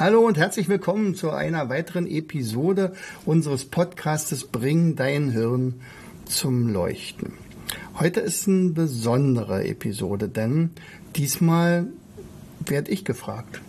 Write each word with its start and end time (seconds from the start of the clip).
Hallo 0.00 0.20
und 0.26 0.38
herzlich 0.38 0.70
willkommen 0.70 1.14
zu 1.14 1.30
einer 1.30 1.68
weiteren 1.68 2.06
Episode 2.06 2.94
unseres 3.26 3.66
Podcastes 3.66 4.46
Bring 4.46 4.96
dein 4.96 5.28
Hirn 5.28 5.82
zum 6.24 6.68
Leuchten. 6.68 7.34
Heute 7.98 8.20
ist 8.20 8.48
eine 8.48 8.70
besondere 8.70 9.62
Episode, 9.68 10.30
denn 10.30 10.70
diesmal 11.16 11.86
werde 12.64 12.90
ich 12.90 13.04
gefragt. 13.04 13.60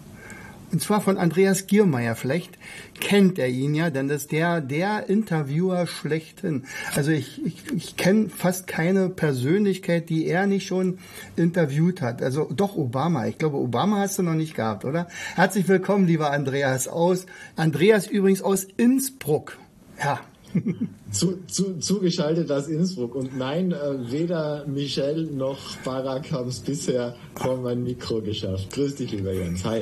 Und 0.71 0.81
zwar 0.81 1.01
von 1.01 1.17
Andreas 1.17 1.67
Giermeier. 1.67 2.15
Vielleicht 2.15 2.57
kennt 2.99 3.37
er 3.39 3.49
ihn 3.49 3.75
ja, 3.75 3.89
denn 3.89 4.07
das 4.07 4.23
ist 4.23 4.31
der, 4.31 4.61
der 4.61 5.09
Interviewer 5.09 5.85
schlechthin. 5.85 6.65
Also 6.95 7.11
ich, 7.11 7.45
ich, 7.45 7.73
ich 7.75 7.97
kenne 7.97 8.29
fast 8.29 8.67
keine 8.67 9.09
Persönlichkeit, 9.09 10.09
die 10.09 10.27
er 10.27 10.47
nicht 10.47 10.65
schon 10.65 10.99
interviewt 11.35 12.01
hat. 12.01 12.21
Also 12.21 12.49
doch 12.55 12.77
Obama. 12.77 13.27
Ich 13.27 13.37
glaube, 13.37 13.57
Obama 13.57 13.99
hast 13.99 14.17
du 14.17 14.23
noch 14.23 14.33
nicht 14.33 14.55
gehabt, 14.55 14.85
oder? 14.85 15.07
Herzlich 15.35 15.67
willkommen, 15.67 16.07
lieber 16.07 16.31
Andreas 16.31 16.87
aus. 16.87 17.25
Andreas 17.57 18.07
übrigens 18.07 18.41
aus 18.41 18.63
Innsbruck. 18.63 19.57
Ja, 20.01 20.21
zu, 21.11 21.39
zu, 21.47 21.77
zugeschaltet 21.79 22.51
aus 22.51 22.67
Innsbruck. 22.67 23.15
Und 23.15 23.37
nein, 23.37 23.71
äh, 23.71 24.11
weder 24.11 24.65
Michelle 24.65 25.23
noch 25.23 25.59
Barak 25.83 26.31
haben 26.31 26.49
es 26.49 26.59
bisher 26.59 27.15
vor 27.35 27.57
mein 27.57 27.83
Mikro 27.83 28.21
geschafft. 28.21 28.71
Grüß 28.71 28.95
dich, 28.95 29.11
lieber 29.11 29.33
Jens. 29.33 29.63
Hi. 29.65 29.81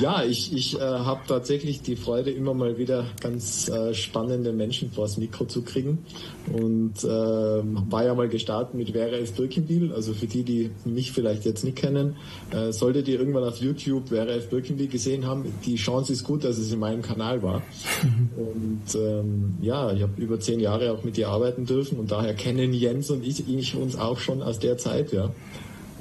Ja, 0.00 0.24
ich, 0.24 0.54
ich 0.54 0.76
äh, 0.76 0.80
habe 0.80 1.20
tatsächlich 1.26 1.82
die 1.82 1.96
Freude, 1.96 2.30
immer 2.30 2.54
mal 2.54 2.78
wieder 2.78 3.04
ganz 3.20 3.68
äh, 3.68 3.94
spannende 3.94 4.52
Menschen 4.52 4.90
vors 4.90 5.16
Mikro 5.16 5.44
zu 5.44 5.62
kriegen. 5.62 5.98
Und 6.52 7.04
äh, 7.04 7.06
war 7.06 8.04
ja 8.04 8.14
mal 8.14 8.28
gestartet 8.28 8.74
mit 8.74 8.90
Vera 8.90 9.16
F. 9.16 9.34
Birkenbiel. 9.34 9.92
Also 9.92 10.14
für 10.14 10.26
die, 10.26 10.42
die 10.42 10.70
mich 10.84 11.12
vielleicht 11.12 11.44
jetzt 11.44 11.64
nicht 11.64 11.76
kennen, 11.76 12.16
äh, 12.50 12.72
solltet 12.72 13.08
ihr 13.08 13.18
irgendwann 13.18 13.44
auf 13.44 13.58
YouTube 13.58 14.08
Vera 14.08 14.30
F. 14.30 14.48
Birkenbiel 14.48 14.88
gesehen 14.88 15.26
haben, 15.26 15.44
die 15.64 15.76
Chance 15.76 16.12
ist 16.12 16.24
gut, 16.24 16.44
dass 16.44 16.58
es 16.58 16.72
in 16.72 16.78
meinem 16.78 17.02
Kanal 17.02 17.42
war. 17.42 17.62
Und 18.36 18.94
ähm, 18.94 19.54
ja, 19.60 19.92
ich 19.92 20.02
habe 20.02 20.20
über 20.20 20.40
zehn 20.40 20.53
Jahre 20.60 20.92
auch 20.92 21.04
mit 21.04 21.18
ihr 21.18 21.28
arbeiten 21.28 21.66
dürfen 21.66 21.98
und 21.98 22.10
daher 22.10 22.32
kennen 22.34 22.72
Jens 22.72 23.10
und 23.10 23.22
ich, 23.24 23.48
ich 23.48 23.76
uns 23.76 23.96
auch 23.96 24.18
schon 24.18 24.42
aus 24.42 24.58
der 24.58 24.78
Zeit, 24.78 25.12
ja. 25.12 25.30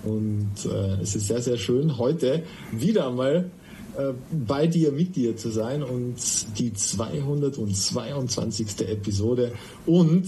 Und 0.04 0.52
äh, 0.66 1.02
es 1.02 1.16
ist 1.16 1.28
sehr, 1.28 1.42
sehr 1.42 1.58
schön, 1.58 1.98
heute 1.98 2.44
wieder 2.72 3.09
mal 3.09 3.50
äh, 3.98 4.14
bei 4.31 4.68
dir, 4.68 4.92
mit 4.92 5.16
dir 5.16 5.36
zu 5.38 5.50
sein 5.50 5.81
und 5.84 6.16
die 6.58 6.74
222. 6.74 8.90
Episode 8.90 9.54
und 9.86 10.28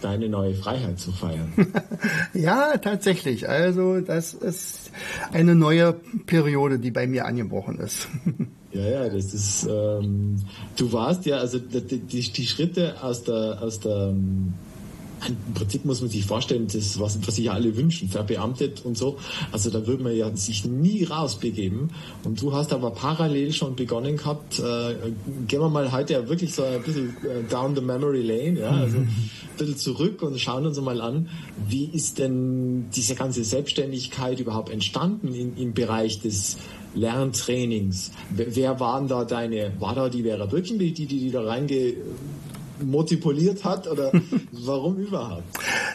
deine 0.00 0.28
neue 0.28 0.54
Freiheit 0.54 0.98
zu 0.98 1.12
feiern. 1.12 1.52
ja, 2.34 2.76
tatsächlich. 2.78 3.48
Also 3.48 4.00
das 4.00 4.34
ist 4.34 4.90
eine 5.32 5.54
neue 5.54 5.94
Periode, 6.26 6.78
die 6.78 6.90
bei 6.90 7.06
mir 7.06 7.26
angebrochen 7.26 7.78
ist. 7.78 8.08
Ja, 8.72 8.88
ja, 8.90 9.08
das 9.08 9.32
ist, 9.32 9.66
ähm, 9.70 10.36
du 10.76 10.92
warst 10.92 11.24
ja, 11.24 11.38
also 11.38 11.58
die, 11.58 11.98
die, 11.98 12.30
die 12.30 12.46
Schritte 12.46 13.02
aus 13.02 13.24
der, 13.24 13.62
aus 13.62 13.80
der, 13.80 14.08
ähm, 14.10 14.52
im 15.26 15.54
Prinzip 15.54 15.84
muss 15.84 16.00
man 16.00 16.10
sich 16.10 16.24
vorstellen, 16.26 16.68
das, 16.72 17.00
was, 17.00 17.18
was 17.26 17.36
sich 17.36 17.50
alle 17.50 17.76
wünschen, 17.76 18.08
verbeamtet 18.08 18.84
und 18.84 18.96
so. 18.98 19.16
Also 19.50 19.70
da 19.70 19.86
würde 19.86 20.02
man 20.02 20.14
ja 20.14 20.34
sich 20.36 20.64
nie 20.64 21.04
rausbegeben. 21.04 21.90
Und 22.24 22.40
du 22.40 22.52
hast 22.52 22.72
aber 22.72 22.90
parallel 22.90 23.52
schon 23.52 23.76
begonnen 23.76 24.16
gehabt, 24.16 24.58
äh, 24.58 24.94
gehen 25.46 25.60
wir 25.60 25.68
mal 25.68 25.90
heute 25.92 26.14
ja 26.14 26.28
wirklich 26.28 26.54
so 26.54 26.62
ein 26.62 26.82
bisschen 26.82 27.16
äh, 27.24 27.48
down 27.48 27.74
the 27.74 27.80
memory 27.80 28.22
lane, 28.22 28.60
ja, 28.60 28.70
also 28.70 28.98
ein 28.98 29.08
bisschen 29.58 29.76
zurück 29.76 30.22
und 30.22 30.38
schauen 30.38 30.66
uns 30.66 30.80
mal 30.80 31.00
an, 31.00 31.28
wie 31.68 31.86
ist 31.86 32.18
denn 32.18 32.90
diese 32.94 33.14
ganze 33.14 33.44
Selbstständigkeit 33.44 34.38
überhaupt 34.38 34.70
entstanden 34.70 35.34
in, 35.34 35.56
im 35.56 35.72
Bereich 35.72 36.20
des 36.20 36.58
Lerntrainings. 36.94 38.10
Wer 38.30 38.80
waren 38.80 39.06
da 39.06 39.24
deine, 39.24 39.72
war 39.78 39.94
da 39.94 40.08
die 40.08 40.22
Vera 40.22 40.46
Birkenbild, 40.46 40.96
die, 40.98 41.06
die, 41.06 41.20
die 41.20 41.30
da 41.30 41.42
reinge 41.42 41.94
motiviert 42.82 43.64
hat 43.64 43.86
oder 43.86 44.12
warum 44.52 44.96
überhaupt? 44.98 45.44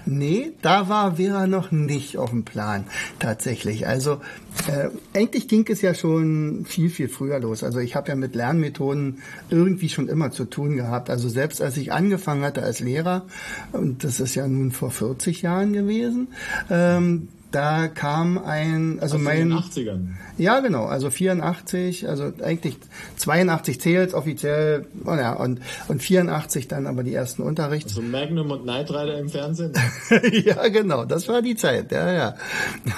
Nee, 0.05 0.53
da 0.61 0.89
war 0.89 1.15
Vera 1.15 1.47
noch 1.47 1.71
nicht 1.71 2.17
auf 2.17 2.31
dem 2.31 2.43
Plan 2.43 2.85
tatsächlich. 3.19 3.87
Also 3.87 4.21
äh, 4.67 4.89
eigentlich 5.13 5.47
ging 5.47 5.65
es 5.69 5.81
ja 5.81 5.93
schon 5.93 6.65
viel, 6.65 6.89
viel 6.89 7.07
früher 7.07 7.39
los. 7.39 7.63
Also 7.63 7.79
ich 7.79 7.95
habe 7.95 8.09
ja 8.09 8.15
mit 8.15 8.35
Lernmethoden 8.35 9.21
irgendwie 9.49 9.89
schon 9.89 10.07
immer 10.07 10.31
zu 10.31 10.45
tun 10.45 10.75
gehabt. 10.75 11.09
Also 11.09 11.29
selbst 11.29 11.61
als 11.61 11.77
ich 11.77 11.91
angefangen 11.91 12.43
hatte 12.43 12.63
als 12.63 12.79
Lehrer, 12.79 13.25
und 13.71 14.03
das 14.03 14.19
ist 14.19 14.35
ja 14.35 14.47
nun 14.47 14.71
vor 14.71 14.91
40 14.91 15.41
Jahren 15.41 15.73
gewesen, 15.73 16.29
ähm, 16.69 17.27
da 17.51 17.87
kam 17.87 18.37
ein, 18.37 18.99
also, 19.01 19.15
also 19.15 19.17
mein, 19.17 19.41
in 19.41 19.49
den 19.49 19.57
80ern. 19.57 20.07
Ja, 20.37 20.59
genau, 20.61 20.85
also 20.85 21.09
84, 21.09 22.07
also 22.07 22.31
eigentlich 22.41 22.77
82 23.17 23.79
zählt 23.79 24.13
offiziell, 24.13 24.87
oh 25.05 25.13
ja, 25.13 25.33
und, 25.33 25.59
und 25.87 26.01
84 26.01 26.67
dann 26.67 26.87
aber 26.87 27.03
die 27.03 27.13
ersten 27.13 27.41
Unterrichts. 27.41 27.91
Also 27.91 28.01
Magnum 28.01 28.51
und 28.51 28.63
Knight 28.63 28.89
Rider 28.89 29.19
im 29.19 29.29
Fernsehen? 29.29 29.73
ja, 30.45 30.67
genau, 30.69 31.05
das 31.05 31.27
war 31.27 31.41
die 31.41 31.55
Zeit, 31.55 31.91
ja, 31.91 32.11
ja. 32.11 32.35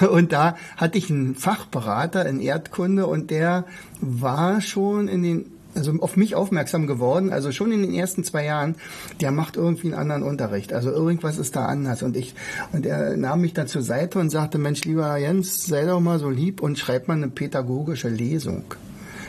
Und 0.08 0.32
da 0.32 0.56
hatte 0.76 0.98
ich 0.98 1.10
einen 1.10 1.34
Fachberater 1.34 2.24
in 2.26 2.40
Erdkunde 2.40 3.06
und 3.06 3.30
der 3.30 3.64
war 4.00 4.60
schon 4.60 5.08
in 5.08 5.22
den 5.22 5.53
also 5.74 5.92
auf 6.00 6.16
mich 6.16 6.34
aufmerksam 6.34 6.86
geworden, 6.86 7.32
also 7.32 7.52
schon 7.52 7.72
in 7.72 7.82
den 7.82 7.94
ersten 7.94 8.24
zwei 8.24 8.44
Jahren, 8.44 8.76
der 9.20 9.30
macht 9.30 9.56
irgendwie 9.56 9.88
einen 9.88 10.00
anderen 10.00 10.22
Unterricht. 10.22 10.72
Also 10.72 10.90
irgendwas 10.90 11.38
ist 11.38 11.56
da 11.56 11.66
anders. 11.66 12.02
Und 12.02 12.16
ich, 12.16 12.34
und 12.72 12.86
er 12.86 13.16
nahm 13.16 13.40
mich 13.40 13.54
da 13.54 13.66
zur 13.66 13.82
Seite 13.82 14.18
und 14.18 14.30
sagte, 14.30 14.58
Mensch, 14.58 14.84
lieber 14.84 15.16
Jens, 15.16 15.66
sei 15.66 15.84
doch 15.84 16.00
mal 16.00 16.18
so 16.18 16.30
lieb 16.30 16.62
und 16.62 16.78
schreib 16.78 17.08
mal 17.08 17.14
eine 17.14 17.28
pädagogische 17.28 18.08
Lesung. 18.08 18.64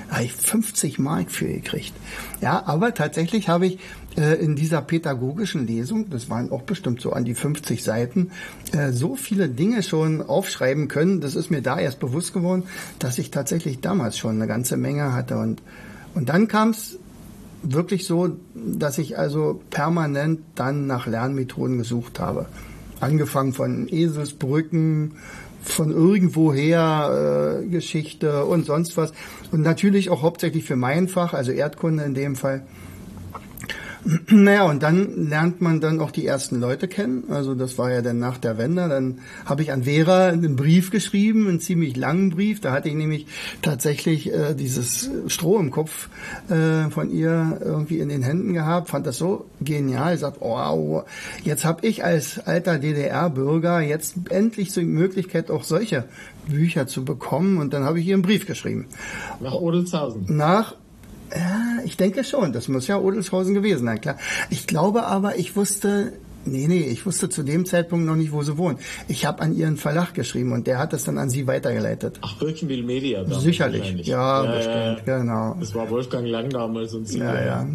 Da 0.10 0.16
habe 0.16 0.26
ich 0.26 0.34
50 0.34 1.00
Mark 1.00 1.32
für 1.32 1.48
gekriegt. 1.48 1.94
Ja, 2.42 2.64
aber 2.68 2.94
tatsächlich 2.94 3.50
habe 3.50 3.66
ich 3.66 3.80
äh, 4.18 4.36
in 4.36 4.56
dieser 4.56 4.82
pädagogischen 4.82 5.66
Lesung, 5.66 6.10
das 6.10 6.30
waren 6.30 6.52
auch 6.52 6.62
bestimmt 6.62 7.02
so 7.02 7.12
an 7.12 7.26
die 7.26 7.34
50 7.34 7.84
Seiten, 7.84 8.32
äh, 8.72 8.92
so 8.92 9.16
viele 9.16 9.50
Dinge 9.50 9.82
schon 9.84 10.22
aufschreiben 10.22 10.88
können. 10.88 11.22
Das 11.22 11.36
ist 11.36 11.50
mir 11.50 11.62
da 11.62 11.80
erst 11.80 12.00
bewusst 12.00 12.34
geworden, 12.34 12.64
dass 13.00 13.18
ich 13.18 13.32
tatsächlich 13.32 13.82
damals 13.82 14.18
schon 14.18 14.36
eine 14.36 14.48
ganze 14.48 14.78
Menge 14.78 15.14
hatte 15.14 15.38
und 15.38 15.62
und 16.16 16.30
dann 16.30 16.48
kam 16.48 16.70
es 16.70 16.98
wirklich 17.62 18.06
so, 18.06 18.38
dass 18.54 18.98
ich 18.98 19.18
also 19.18 19.62
permanent 19.70 20.40
dann 20.56 20.88
nach 20.88 21.08
Lernmethoden 21.08 21.78
gesucht 21.78 22.20
habe. 22.20 22.48
Angefangen 23.00 23.54
von 23.54 23.88
Eselsbrücken, 23.90 25.16
von 25.62 25.92
irgendwoher 25.92 27.62
äh, 27.64 27.68
Geschichte 27.68 28.46
und 28.46 28.66
sonst 28.66 28.98
was. 28.98 29.14
Und 29.52 29.62
natürlich 29.62 30.10
auch 30.10 30.22
hauptsächlich 30.22 30.64
für 30.64 30.76
mein 30.76 31.08
Fach, 31.08 31.34
also 31.34 31.52
Erdkunde 31.52 32.04
in 32.04 32.14
dem 32.14 32.36
Fall. 32.36 32.66
Naja, 34.30 34.66
und 34.66 34.84
dann 34.84 35.30
lernt 35.30 35.62
man 35.62 35.82
dann 35.82 36.00
auch 36.00 36.12
die 36.12 36.28
ersten 36.28 36.60
Leute 36.60 36.88
kennen. 36.88 37.24
Also 37.30 37.56
das 37.56 37.80
war 37.80 37.92
ja 37.92 38.04
dann 38.04 38.20
nach 38.20 38.38
der 38.38 38.60
Wende. 38.60 38.88
Dann 38.88 39.20
habe 39.46 39.64
ich 39.64 39.72
an 39.72 39.84
Vera 39.86 40.28
einen 40.28 40.56
Brief 40.56 40.92
geschrieben, 40.92 41.48
einen 41.48 41.60
ziemlich 41.60 41.98
langen 41.98 42.30
Brief. 42.30 42.62
Da 42.62 42.72
hatte 42.72 42.88
ich 42.88 42.94
nämlich 42.94 43.26
tatsächlich 43.64 44.32
äh, 44.32 44.54
dieses 44.54 45.10
Stroh 45.28 45.60
im 45.60 45.72
Kopf 45.72 46.10
äh, 46.50 46.90
von 46.92 47.10
ihr 47.10 47.60
irgendwie 47.64 47.98
in 47.98 48.10
den 48.10 48.22
Händen 48.22 48.54
gehabt. 48.54 48.90
Fand 48.90 49.08
das 49.08 49.18
so 49.18 49.46
genial. 49.60 50.14
Ich 50.14 50.20
sagte, 50.20 50.44
oh, 50.44 51.02
jetzt 51.44 51.66
habe 51.66 51.88
ich 51.88 52.04
als 52.04 52.38
alter 52.38 52.78
DDR-Bürger 52.78 53.82
jetzt 53.82 54.16
endlich 54.30 54.72
so 54.72 54.82
die 54.82 54.88
Möglichkeit, 54.88 55.50
auch 55.50 55.64
solche 55.64 56.06
Bücher 56.48 56.86
zu 56.86 57.04
bekommen. 57.06 57.58
Und 57.58 57.74
dann 57.74 57.84
habe 57.84 58.00
ich 58.00 58.06
ihr 58.06 58.14
einen 58.14 58.22
Brief 58.22 58.46
geschrieben. 58.46 58.86
Nach 59.40 59.54
Odelshausen. 59.54 60.26
Nach 60.28 60.76
ja, 61.36 61.84
ich 61.84 61.98
denke 61.98 62.24
schon. 62.24 62.54
Das 62.54 62.68
muss 62.68 62.88
ja 62.88 62.98
Odelshausen 62.98 63.54
gewesen 63.54 63.86
sein, 63.86 64.02
klar. 64.02 64.18
Ich 64.50 64.68
glaube 64.68 65.06
aber, 65.06 65.38
ich 65.38 65.56
wusste, 65.56 66.14
nee, 66.46 66.68
nee, 66.68 66.82
ich 66.82 67.06
wusste 67.06 67.30
zu 67.30 67.44
dem 67.44 67.66
Zeitpunkt 67.66 68.06
noch 68.06 68.16
nicht, 68.16 68.32
wo 68.32 68.44
sie 68.44 68.58
wohnt. 68.58 68.80
Ich 69.08 69.26
habe 69.26 69.42
an 69.42 69.56
ihren 69.56 69.78
Verlag 69.78 70.14
geschrieben 70.14 70.52
und 70.52 70.68
der 70.68 70.80
hat 70.80 70.94
das 70.94 71.04
dann 71.04 71.18
an 71.18 71.30
sie 71.30 71.48
weitergeleitet. 71.48 72.20
Ach, 72.22 72.38
Birkenwil 72.38 72.84
Media. 72.84 73.26
Sicherlich, 73.26 74.06
ja, 74.06 74.44
ja, 74.44 74.56
bestimmt, 74.56 75.08
ja, 75.08 75.18
genau. 75.20 75.58
Das 75.60 75.74
war 75.76 75.90
Wolfgang 75.90 76.28
Lang 76.28 76.50
damals 76.50 76.94
und 76.94 77.08
sie. 77.08 77.20
Ja, 77.20 77.44
ja. 77.44 77.68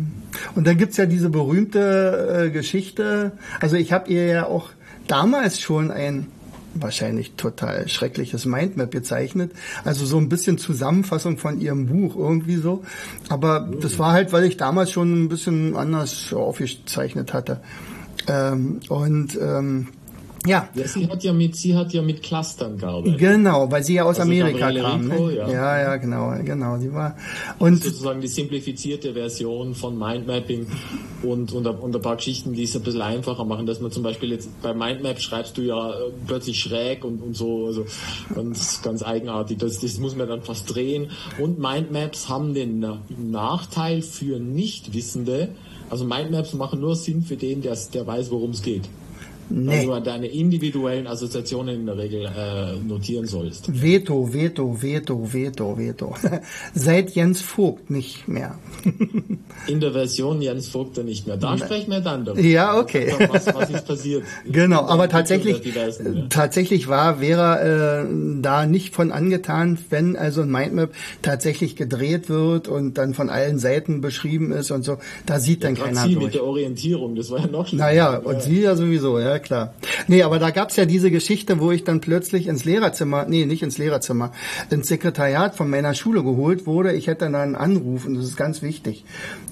Und 0.54 0.66
dann 0.66 0.78
gibt's 0.78 0.96
ja 0.96 1.06
diese 1.06 1.28
berühmte 1.28 2.46
äh, 2.46 2.50
Geschichte. 2.50 3.32
Also 3.60 3.76
ich 3.76 3.92
habe 3.92 4.10
ihr 4.10 4.26
ja 4.26 4.46
auch 4.46 4.70
damals 5.06 5.60
schon 5.60 5.90
ein 5.90 6.28
wahrscheinlich 6.74 7.32
total 7.36 7.88
schreckliches 7.88 8.44
Mindmap 8.44 8.90
gezeichnet. 8.90 9.52
Also 9.84 10.04
so 10.06 10.18
ein 10.18 10.28
bisschen 10.28 10.58
Zusammenfassung 10.58 11.38
von 11.38 11.60
ihrem 11.60 11.86
Buch 11.86 12.16
irgendwie 12.16 12.56
so. 12.56 12.82
Aber 13.28 13.68
das 13.80 13.98
war 13.98 14.12
halt, 14.12 14.32
weil 14.32 14.44
ich 14.44 14.56
damals 14.56 14.90
schon 14.90 15.24
ein 15.24 15.28
bisschen 15.28 15.76
anders 15.76 16.32
aufgezeichnet 16.32 17.32
hatte. 17.32 17.60
Ähm, 18.28 18.80
und 18.88 19.38
ähm, 19.40 19.88
ja. 20.46 20.68
ja. 20.74 20.88
Sie 20.88 21.06
hat 21.08 21.22
ja 21.22 21.32
mit, 21.32 21.56
sie 21.56 21.76
hat 21.76 21.92
ja 21.92 22.00
mit 22.00 22.22
Clustern 22.22 22.78
gearbeitet. 22.78 23.18
Genau, 23.18 23.70
weil 23.70 23.82
sie 23.82 23.94
ja 23.94 24.04
aus 24.04 24.18
also 24.18 24.22
Amerika 24.22 24.72
kam. 24.72 25.08
Ne? 25.08 25.34
ja. 25.34 25.48
ja, 25.48 25.80
ja, 25.80 25.96
genau, 25.96 26.34
genau. 26.42 26.78
Sie 26.78 26.92
war 26.92 27.16
und 27.58 27.82
sozusagen 27.82 28.20
die 28.20 28.28
simplifizierte 28.28 29.12
Version 29.12 29.74
von 29.74 29.98
Mindmapping 29.98 30.66
und, 31.22 31.52
und, 31.52 31.66
und 31.66 31.94
ein 31.94 32.02
paar 32.02 32.16
Geschichten, 32.16 32.54
die 32.54 32.62
es 32.62 32.74
ein 32.74 32.82
bisschen 32.82 33.02
einfacher 33.02 33.44
machen, 33.44 33.66
dass 33.66 33.80
man 33.80 33.90
zum 33.90 34.02
Beispiel 34.02 34.30
jetzt 34.30 34.48
bei 34.62 34.72
Mindmap 34.72 35.20
schreibst 35.20 35.58
du 35.58 35.62
ja 35.62 35.92
plötzlich 36.26 36.58
schräg 36.58 37.04
und, 37.04 37.22
und 37.22 37.36
so, 37.36 37.66
also 37.66 37.84
ganz, 38.34 38.80
ganz 38.82 39.02
eigenartig. 39.02 39.58
Das, 39.58 39.78
das 39.80 39.98
muss 39.98 40.16
man 40.16 40.28
dann 40.28 40.42
fast 40.42 40.74
drehen. 40.74 41.10
Und 41.38 41.58
Mindmaps 41.58 42.28
haben 42.28 42.54
den 42.54 42.84
Nachteil 43.30 44.00
für 44.00 44.38
Nichtwissende. 44.38 45.50
Also 45.90 46.04
Mindmaps 46.04 46.54
machen 46.54 46.80
nur 46.80 46.96
Sinn 46.96 47.22
für 47.22 47.36
den, 47.36 47.60
der, 47.62 47.76
der 47.92 48.06
weiß, 48.06 48.30
worum 48.30 48.50
es 48.50 48.62
geht. 48.62 48.88
Nee. 49.50 49.80
Also 49.80 50.00
deine 50.00 50.28
individuellen 50.28 51.06
Assoziationen 51.06 51.80
in 51.80 51.86
der 51.86 51.98
Regel 51.98 52.24
äh, 52.24 52.76
notieren 52.86 53.26
sollst. 53.26 53.82
Veto, 53.82 54.32
Veto, 54.32 54.80
Veto, 54.80 55.32
Veto, 55.32 55.76
Veto. 55.76 56.14
Seit 56.74 57.10
Jens 57.10 57.42
Vogt 57.42 57.90
nicht 57.90 58.28
mehr. 58.28 58.58
in 59.66 59.80
der 59.80 59.92
Version 59.92 60.40
Jens 60.40 60.68
Vogt 60.68 60.98
dann 60.98 61.06
nicht 61.06 61.26
mehr. 61.26 61.36
Da 61.36 61.54
nee. 61.54 61.60
sprechen 61.60 61.90
wir 61.90 62.00
dann 62.00 62.24
darüber. 62.24 62.40
Ja, 62.40 62.78
okay. 62.78 63.12
Was, 63.28 63.46
was 63.46 63.70
ist 63.70 63.86
passiert? 63.86 64.22
Genau, 64.50 64.82
aber 64.86 65.08
tatsächlich, 65.08 65.60
tatsächlich 66.28 66.88
war 66.88 67.18
Vera 67.18 68.00
äh, 68.02 68.06
da 68.40 68.66
nicht 68.66 68.94
von 68.94 69.12
angetan, 69.12 69.78
wenn 69.90 70.16
also 70.16 70.42
ein 70.42 70.50
Mindmap 70.50 70.90
tatsächlich 71.22 71.76
gedreht 71.76 72.28
wird 72.28 72.68
und 72.68 72.98
dann 72.98 73.14
von 73.14 73.30
allen 73.30 73.58
Seiten 73.58 74.00
beschrieben 74.00 74.52
ist 74.52 74.70
und 74.70 74.84
so. 74.84 74.98
Da 75.26 75.38
sieht 75.38 75.62
ja, 75.62 75.68
dann 75.70 75.76
keiner 75.76 76.02
sie 76.02 76.14
durch. 76.14 76.26
mit 76.26 76.34
der 76.34 76.44
Orientierung, 76.44 77.16
das 77.16 77.30
war 77.30 77.40
ja 77.40 77.46
noch 77.46 77.66
schlimmer. 77.66 77.84
Naja, 77.84 78.16
und 78.18 78.34
ja. 78.34 78.40
sie 78.40 78.60
ja 78.60 78.76
sowieso, 78.76 79.18
ja 79.18 79.39
klar. 79.40 79.74
Nee, 80.06 80.22
aber 80.22 80.38
da 80.38 80.50
gab's 80.50 80.76
ja 80.76 80.84
diese 80.84 81.10
Geschichte, 81.10 81.60
wo 81.60 81.72
ich 81.72 81.84
dann 81.84 82.00
plötzlich 82.00 82.46
ins 82.46 82.64
Lehrerzimmer, 82.64 83.26
nee, 83.26 83.46
nicht 83.46 83.62
ins 83.62 83.78
Lehrerzimmer, 83.78 84.32
ins 84.70 84.88
Sekretariat 84.88 85.56
von 85.56 85.68
meiner 85.68 85.94
Schule 85.94 86.22
geholt 86.22 86.66
wurde. 86.66 86.92
Ich 86.92 87.06
hätte 87.06 87.24
dann 87.24 87.34
einen 87.34 87.56
Anruf 87.56 88.06
und 88.06 88.14
das 88.14 88.24
ist 88.24 88.36
ganz 88.36 88.62
wichtig. 88.62 89.04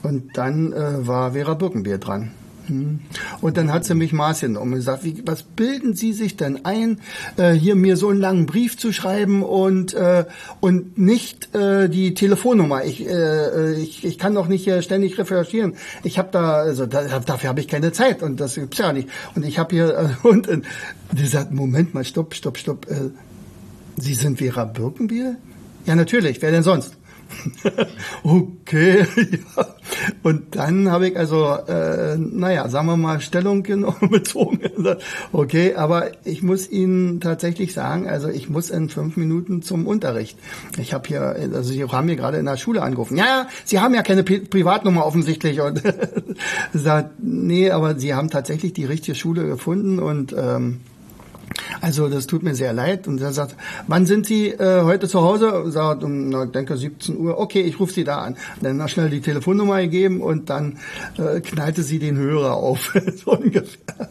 Und 0.02 0.36
dann 0.36 0.72
äh, 0.72 1.06
war 1.06 1.32
Vera 1.32 1.54
Birkenbier 1.54 1.98
dran. 1.98 2.32
Hm. 2.68 3.00
Und 3.40 3.56
dann 3.56 3.72
hat 3.72 3.84
sie 3.84 3.94
mich 3.94 4.12
Maß 4.12 4.40
genommen 4.40 4.72
und 4.72 4.78
gesagt, 4.78 5.04
wie, 5.04 5.22
was 5.26 5.42
bilden 5.42 5.94
Sie 5.94 6.12
sich 6.12 6.36
denn 6.36 6.64
ein, 6.64 7.00
äh, 7.36 7.52
hier 7.52 7.74
mir 7.74 7.96
so 7.96 8.08
einen 8.08 8.20
langen 8.20 8.46
Brief 8.46 8.76
zu 8.78 8.92
schreiben 8.92 9.42
und 9.42 9.94
äh, 9.94 10.24
und 10.60 10.98
nicht 10.98 11.54
äh, 11.54 11.88
die 11.88 12.14
Telefonnummer. 12.14 12.84
Ich, 12.84 13.06
äh, 13.06 13.74
ich 13.74 14.04
ich 14.04 14.18
kann 14.18 14.34
doch 14.34 14.48
nicht 14.48 14.64
hier 14.64 14.82
ständig 14.82 15.18
recherchieren. 15.18 15.74
Ich 16.04 16.18
habe 16.18 16.28
da 16.30 16.54
also 16.54 16.86
da, 16.86 17.20
dafür 17.20 17.48
habe 17.48 17.60
ich 17.60 17.68
keine 17.68 17.92
Zeit 17.92 18.22
und 18.22 18.38
das 18.38 18.54
gibt's 18.54 18.78
ja 18.78 18.92
nicht. 18.92 19.08
Und 19.34 19.44
ich 19.44 19.58
habe 19.58 19.74
hier 19.74 19.96
äh, 19.96 20.08
und, 20.28 20.48
und 20.48 20.64
die 21.12 21.26
sagt, 21.26 21.52
Moment 21.52 21.94
mal, 21.94 22.04
stopp, 22.04 22.34
stopp, 22.34 22.58
stopp. 22.58 22.86
Äh, 22.90 23.10
Sie 23.96 24.14
sind 24.14 24.38
Vera 24.38 24.64
Birkenbier? 24.64 25.36
Ja, 25.86 25.96
natürlich. 25.96 26.40
Wer 26.40 26.52
denn 26.52 26.62
sonst? 26.62 26.96
okay, 28.22 29.06
ja. 29.56 29.66
Und 30.22 30.56
dann 30.56 30.90
habe 30.90 31.08
ich 31.08 31.16
also, 31.16 31.46
äh, 31.66 32.16
naja, 32.16 32.68
sagen 32.68 32.86
wir 32.86 32.96
mal, 32.96 33.20
Stellung 33.20 33.62
genommen, 33.62 33.96
bezogen. 34.10 34.60
okay, 35.32 35.74
aber 35.74 36.10
ich 36.24 36.42
muss 36.42 36.68
Ihnen 36.68 37.20
tatsächlich 37.20 37.72
sagen, 37.72 38.08
also 38.08 38.28
ich 38.28 38.48
muss 38.48 38.70
in 38.70 38.88
fünf 38.88 39.16
Minuten 39.16 39.62
zum 39.62 39.86
Unterricht. 39.86 40.38
Ich 40.78 40.92
habe 40.94 41.08
hier, 41.08 41.22
also 41.22 41.62
Sie 41.62 41.84
haben 41.84 42.06
mir 42.06 42.16
gerade 42.16 42.38
in 42.38 42.46
der 42.46 42.56
Schule 42.56 42.82
angerufen. 42.82 43.16
Ja, 43.16 43.48
Sie 43.64 43.80
haben 43.80 43.94
ja 43.94 44.02
keine 44.02 44.22
Pri 44.22 44.40
Privatnummer 44.40 45.04
offensichtlich. 45.04 45.60
Und 45.60 45.82
sagt, 46.72 47.10
nee, 47.18 47.70
aber 47.70 47.98
Sie 47.98 48.14
haben 48.14 48.30
tatsächlich 48.30 48.72
die 48.72 48.84
richtige 48.84 49.14
Schule 49.14 49.46
gefunden 49.46 49.98
und 49.98 50.34
ähm, 50.36 50.80
also 51.80 52.08
das 52.08 52.26
tut 52.26 52.42
mir 52.42 52.54
sehr 52.54 52.72
leid. 52.72 53.08
Und 53.08 53.20
er 53.20 53.32
sagt, 53.32 53.56
wann 53.86 54.06
sind 54.06 54.26
Sie 54.26 54.48
äh, 54.48 54.82
heute 54.82 55.08
zu 55.08 55.22
Hause? 55.22 55.70
Sagt 55.70 56.04
um, 56.04 56.28
na, 56.28 56.46
denke 56.46 56.76
17 56.76 57.16
Uhr. 57.18 57.38
Okay, 57.38 57.60
ich 57.60 57.78
rufe 57.80 57.92
Sie 57.92 58.04
da 58.04 58.18
an. 58.18 58.36
Dann 58.60 58.76
noch 58.76 58.88
schnell 58.88 59.10
die 59.10 59.20
Telefonnummer 59.20 59.80
gegeben 59.80 60.20
und 60.20 60.50
dann 60.50 60.78
äh, 61.16 61.40
knallte 61.40 61.82
sie 61.82 61.98
den 61.98 62.16
Hörer 62.16 62.54
auf. 62.54 62.94
so 63.24 63.32
ungefähr. 63.32 64.08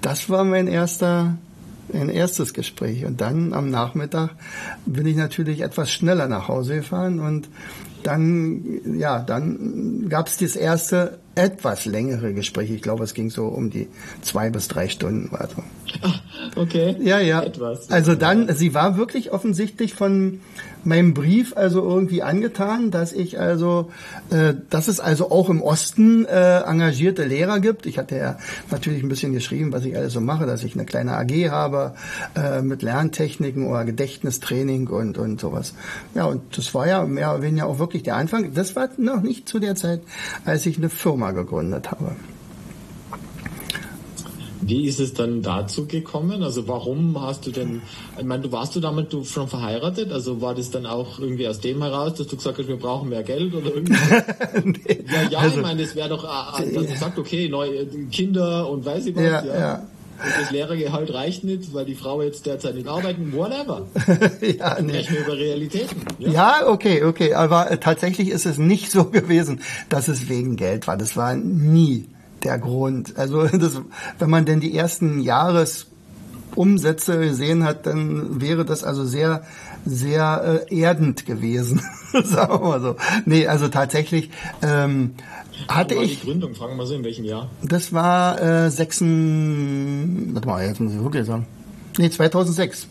Das 0.00 0.30
war 0.30 0.44
mein 0.44 0.66
erster 0.66 1.36
ein 1.92 2.08
erstes 2.08 2.54
Gespräch. 2.54 3.04
Und 3.04 3.20
dann 3.20 3.52
am 3.52 3.70
Nachmittag 3.70 4.30
bin 4.86 5.06
ich 5.06 5.16
natürlich 5.16 5.60
etwas 5.62 5.90
schneller 5.90 6.28
nach 6.28 6.48
Hause 6.48 6.76
gefahren 6.76 7.18
und 7.20 7.48
dann, 8.02 8.98
ja, 8.98 9.18
dann 9.18 10.08
gab 10.08 10.28
es 10.28 10.38
das 10.38 10.56
erste 10.56 11.18
etwas 11.34 11.84
längere 11.84 12.34
Gespräch. 12.34 12.70
Ich 12.70 12.82
glaube, 12.82 13.04
es 13.04 13.14
ging 13.14 13.30
so 13.30 13.46
um 13.46 13.70
die 13.70 13.88
zwei 14.22 14.50
bis 14.50 14.68
drei 14.68 14.88
Stunden. 14.88 15.34
Also. 15.34 15.62
Okay. 16.56 16.96
Ja, 17.00 17.20
ja. 17.20 17.42
Etwas. 17.42 17.90
Also 17.90 18.14
dann, 18.14 18.52
sie 18.56 18.74
war 18.74 18.96
wirklich 18.96 19.30
offensichtlich 19.30 19.94
von 19.94 20.40
meinem 20.84 21.14
Brief 21.14 21.56
also 21.56 21.82
irgendwie 21.82 22.22
angetan, 22.22 22.90
dass 22.90 23.12
ich 23.12 23.38
also, 23.38 23.90
äh, 24.30 24.54
dass 24.70 24.88
es 24.88 25.00
also 25.00 25.30
auch 25.30 25.48
im 25.48 25.62
Osten 25.62 26.24
äh, 26.24 26.60
engagierte 26.60 27.24
Lehrer 27.24 27.60
gibt. 27.60 27.86
Ich 27.86 27.98
hatte 27.98 28.16
ja 28.16 28.38
natürlich 28.70 29.02
ein 29.02 29.08
bisschen 29.08 29.32
geschrieben, 29.32 29.72
was 29.72 29.84
ich 29.84 29.96
alles 29.96 30.12
so 30.12 30.20
mache, 30.20 30.46
dass 30.46 30.64
ich 30.64 30.74
eine 30.74 30.86
kleine 30.86 31.16
AG 31.16 31.50
habe 31.50 31.94
äh, 32.34 32.62
mit 32.62 32.82
Lerntechniken 32.82 33.66
oder 33.66 33.84
Gedächtnistraining 33.84 34.88
und 34.88 35.18
und 35.18 35.40
sowas. 35.40 35.74
Ja, 36.14 36.24
und 36.24 36.56
das 36.56 36.74
war 36.74 36.86
ja 36.86 37.04
mehr 37.04 37.34
oder 37.34 37.42
weniger 37.42 37.66
auch 37.66 37.78
wirklich 37.78 38.02
der 38.02 38.16
Anfang. 38.16 38.54
Das 38.54 38.74
war 38.76 38.88
noch 38.96 39.22
nicht 39.22 39.48
zu 39.48 39.58
der 39.58 39.76
Zeit, 39.76 40.00
als 40.44 40.66
ich 40.66 40.78
eine 40.78 40.88
Firma 40.88 41.19
gegründet 41.32 41.90
habe. 41.90 42.16
Wie 44.62 44.86
ist 44.86 45.00
es 45.00 45.14
dann 45.14 45.42
dazu 45.42 45.86
gekommen? 45.86 46.42
Also 46.42 46.68
warum 46.68 47.20
hast 47.20 47.46
du 47.46 47.50
denn, 47.50 47.82
ich 48.18 48.24
meine, 48.24 48.42
du 48.42 48.52
warst 48.52 48.76
du 48.76 48.80
damit 48.80 49.12
du 49.12 49.24
schon 49.24 49.48
verheiratet? 49.48 50.12
Also 50.12 50.42
war 50.42 50.54
das 50.54 50.70
dann 50.70 50.86
auch 50.86 51.18
irgendwie 51.18 51.48
aus 51.48 51.60
dem 51.60 51.82
heraus, 51.82 52.14
dass 52.14 52.26
du 52.26 52.36
gesagt 52.36 52.58
hast, 52.58 52.68
wir 52.68 52.76
brauchen 52.76 53.08
mehr 53.08 53.22
Geld 53.22 53.54
oder 53.54 53.74
irgendwie? 53.74 53.94
nee, 54.64 55.04
ja, 55.12 55.28
ja, 55.30 55.38
also, 55.38 55.56
ich 55.56 55.62
meine, 55.62 55.82
das 55.82 55.96
wäre 55.96 56.10
doch, 56.10 56.24
äh, 56.24 56.62
äh, 56.62 56.74
dass 56.74 56.86
du 56.86 56.96
sagst, 56.96 57.18
okay, 57.18 57.48
neue 57.48 57.86
Kinder 58.10 58.68
und 58.68 58.84
weiß 58.84 59.06
ich 59.06 59.16
was, 59.16 59.22
ja. 59.22 59.44
ja. 59.44 59.58
ja. 59.58 59.82
Und 60.22 60.32
das 60.40 60.50
Lehrergehalt 60.50 61.12
reicht 61.12 61.44
nicht, 61.44 61.72
weil 61.72 61.84
die 61.84 61.94
Frau 61.94 62.22
jetzt 62.22 62.46
derzeit 62.46 62.74
nicht 62.74 62.88
arbeiten, 62.88 63.32
whatever. 63.32 63.86
ja, 64.40 64.80
nee. 64.80 65.02
Sprechen 65.02 65.14
wir 65.14 65.20
über 65.20 65.36
Realitäten. 65.36 66.02
Ja? 66.18 66.30
ja, 66.30 66.68
okay, 66.68 67.04
okay. 67.04 67.34
Aber 67.34 67.80
tatsächlich 67.80 68.28
ist 68.28 68.46
es 68.46 68.58
nicht 68.58 68.90
so 68.90 69.04
gewesen, 69.10 69.60
dass 69.88 70.08
es 70.08 70.28
wegen 70.28 70.56
Geld 70.56 70.86
war. 70.86 70.96
Das 70.96 71.16
war 71.16 71.34
nie 71.34 72.08
der 72.44 72.58
Grund. 72.58 73.16
Also 73.16 73.46
das, 73.46 73.80
wenn 74.18 74.30
man 74.30 74.44
denn 74.44 74.60
die 74.60 74.76
ersten 74.76 75.20
Jahresumsätze 76.60 77.18
gesehen 77.18 77.64
hat, 77.64 77.86
dann 77.86 78.40
wäre 78.40 78.64
das 78.64 78.84
also 78.84 79.04
sehr, 79.04 79.42
sehr 79.84 80.64
äh, 80.68 80.76
erdend 80.80 81.26
gewesen, 81.26 81.80
sagen 82.12 82.52
wir 82.52 82.68
mal 82.68 82.80
so. 82.80 82.96
Nee, 83.24 83.46
also 83.46 83.68
tatsächlich 83.68 84.30
ähm, 84.62 85.14
hatte 85.68 85.96
war 85.96 86.02
ich. 86.02 86.20
Die 86.20 86.26
Gründung, 86.26 86.54
fragen 86.54 86.72
wir 86.72 86.76
mal 86.76 86.86
so, 86.86 86.94
in 86.94 87.04
welchem 87.04 87.24
Jahr? 87.24 87.50
Das 87.62 87.92
war 87.92 88.40
äh, 88.40 88.70
6, 88.70 89.00
warte 89.00 90.46
mal, 90.46 90.66
jetzt 90.66 90.80
muss 90.80 90.92
ich 90.92 91.02
wirklich 91.02 91.26
sagen. 91.26 91.46
Nee, 91.98 92.10
2006. 92.10 92.86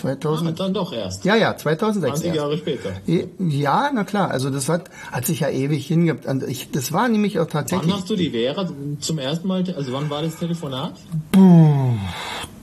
2000. 0.00 0.48
Ah, 0.48 0.64
dann 0.64 0.74
doch 0.74 0.92
erst. 0.92 1.24
Ja, 1.24 1.36
ja, 1.36 1.56
2006. 1.56 2.20
20 2.20 2.34
Jahre 2.34 2.52
erst. 2.52 2.62
später. 2.62 2.90
Ja, 3.38 3.90
na 3.92 4.04
klar. 4.04 4.30
Also 4.30 4.50
das 4.50 4.68
hat, 4.68 4.90
hat 5.12 5.26
sich 5.26 5.40
ja 5.40 5.48
ewig 5.48 5.86
hingehabt. 5.86 6.26
Und 6.26 6.42
ich, 6.44 6.70
das 6.70 6.92
war 6.92 7.08
nämlich 7.08 7.38
auch 7.38 7.46
tatsächlich. 7.46 7.90
Wann 7.90 7.98
hast 7.98 8.10
du 8.10 8.16
die 8.16 8.30
Vera 8.30 8.68
zum 9.00 9.18
ersten 9.18 9.48
Mal, 9.48 9.64
also 9.76 9.92
wann 9.92 10.10
war 10.10 10.22
das 10.22 10.36
Telefonat? 10.36 10.94
Puh, 11.32 11.94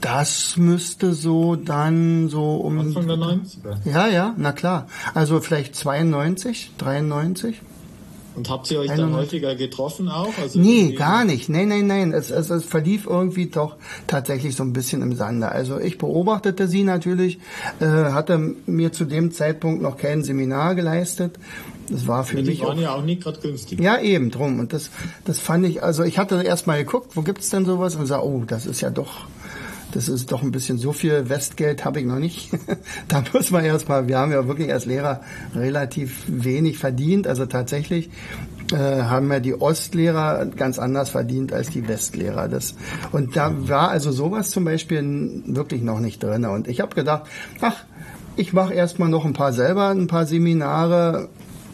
das 0.00 0.56
müsste 0.56 1.14
so 1.14 1.56
dann 1.56 2.28
so 2.28 2.56
um. 2.56 2.78
Anfang 2.80 3.06
der 3.06 3.16
90er. 3.16 3.90
Ja, 3.90 4.06
ja, 4.08 4.34
na 4.36 4.52
klar. 4.52 4.86
Also 5.14 5.40
vielleicht 5.40 5.74
92, 5.74 6.72
93. 6.78 7.60
Und 8.38 8.48
habt 8.50 8.70
ihr 8.70 8.78
euch 8.78 8.86
dann 8.86 9.12
häufiger 9.14 9.56
getroffen 9.56 10.08
auch? 10.08 10.32
Also 10.40 10.60
nee, 10.60 10.92
gar 10.92 11.24
nicht. 11.24 11.48
Nein, 11.48 11.66
nein, 11.66 11.88
nein. 11.88 12.12
Es, 12.12 12.30
es, 12.30 12.50
es 12.50 12.64
verlief 12.64 13.04
irgendwie 13.04 13.46
doch 13.46 13.74
tatsächlich 14.06 14.54
so 14.54 14.62
ein 14.62 14.72
bisschen 14.72 15.02
im 15.02 15.16
Sande. 15.16 15.48
Also 15.48 15.80
ich 15.80 15.98
beobachtete 15.98 16.68
sie 16.68 16.84
natürlich, 16.84 17.40
äh, 17.80 17.86
hatte 17.86 18.38
mir 18.66 18.92
zu 18.92 19.06
dem 19.06 19.32
Zeitpunkt 19.32 19.82
noch 19.82 19.96
kein 19.96 20.22
Seminar 20.22 20.76
geleistet. 20.76 21.36
Das 21.90 22.06
war 22.06 22.22
für 22.22 22.38
ja, 22.38 22.44
mich. 22.44 22.60
Die 22.60 22.64
waren 22.64 22.78
auch, 22.78 22.82
ja 22.82 22.94
auch 22.94 23.02
nicht 23.02 23.24
gerade 23.24 23.40
günstig. 23.40 23.80
Ja, 23.80 23.98
eben 23.98 24.30
drum. 24.30 24.60
Und 24.60 24.72
das, 24.72 24.90
das 25.24 25.40
fand 25.40 25.66
ich, 25.66 25.82
also 25.82 26.04
ich 26.04 26.16
hatte 26.16 26.40
erst 26.40 26.68
mal 26.68 26.78
geguckt, 26.78 27.16
wo 27.16 27.22
gibt's 27.22 27.50
denn 27.50 27.64
sowas? 27.64 27.96
Und 27.96 28.06
sah, 28.06 28.20
oh, 28.20 28.44
das 28.46 28.66
ist 28.66 28.80
ja 28.80 28.90
doch 28.90 29.26
das 29.92 30.08
ist 30.08 30.30
doch 30.32 30.42
ein 30.42 30.50
bisschen 30.50 30.78
so 30.78 30.92
viel 30.92 31.28
Westgeld 31.28 31.84
habe 31.84 32.00
ich 32.00 32.06
noch 32.06 32.18
nicht. 32.18 32.50
da 33.08 33.22
muss 33.32 33.50
man 33.50 33.64
erstmal, 33.64 34.08
wir 34.08 34.18
haben 34.18 34.32
ja 34.32 34.46
wirklich 34.46 34.72
als 34.72 34.86
Lehrer 34.86 35.22
relativ 35.54 36.24
wenig 36.26 36.78
verdient, 36.78 37.26
also 37.26 37.46
tatsächlich. 37.46 38.10
äh, 38.72 38.76
haben 38.76 39.30
ja 39.32 39.40
die 39.40 39.58
Ostlehrer 39.58 40.46
ganz 40.46 40.78
anders 40.78 41.10
verdient 41.10 41.52
als 41.52 41.70
die 41.70 41.88
Westlehrer. 41.88 42.48
Das, 42.48 42.74
und 43.12 43.36
da 43.36 43.52
war 43.68 43.90
also 43.90 44.12
sowas 44.12 44.50
zum 44.50 44.64
Beispiel 44.64 45.42
wirklich 45.46 45.82
noch 45.82 46.00
nicht 46.00 46.22
drin. 46.22 46.44
Und 46.44 46.68
ich 46.68 46.80
habe 46.80 46.94
gedacht, 46.94 47.22
ach, 47.60 47.84
ich 48.36 48.52
mache 48.52 48.74
erstmal 48.74 49.08
noch 49.08 49.24
ein 49.24 49.32
paar 49.32 49.52
selber, 49.52 49.88
ein 49.88 50.06
paar 50.06 50.26
Seminare 50.26 51.28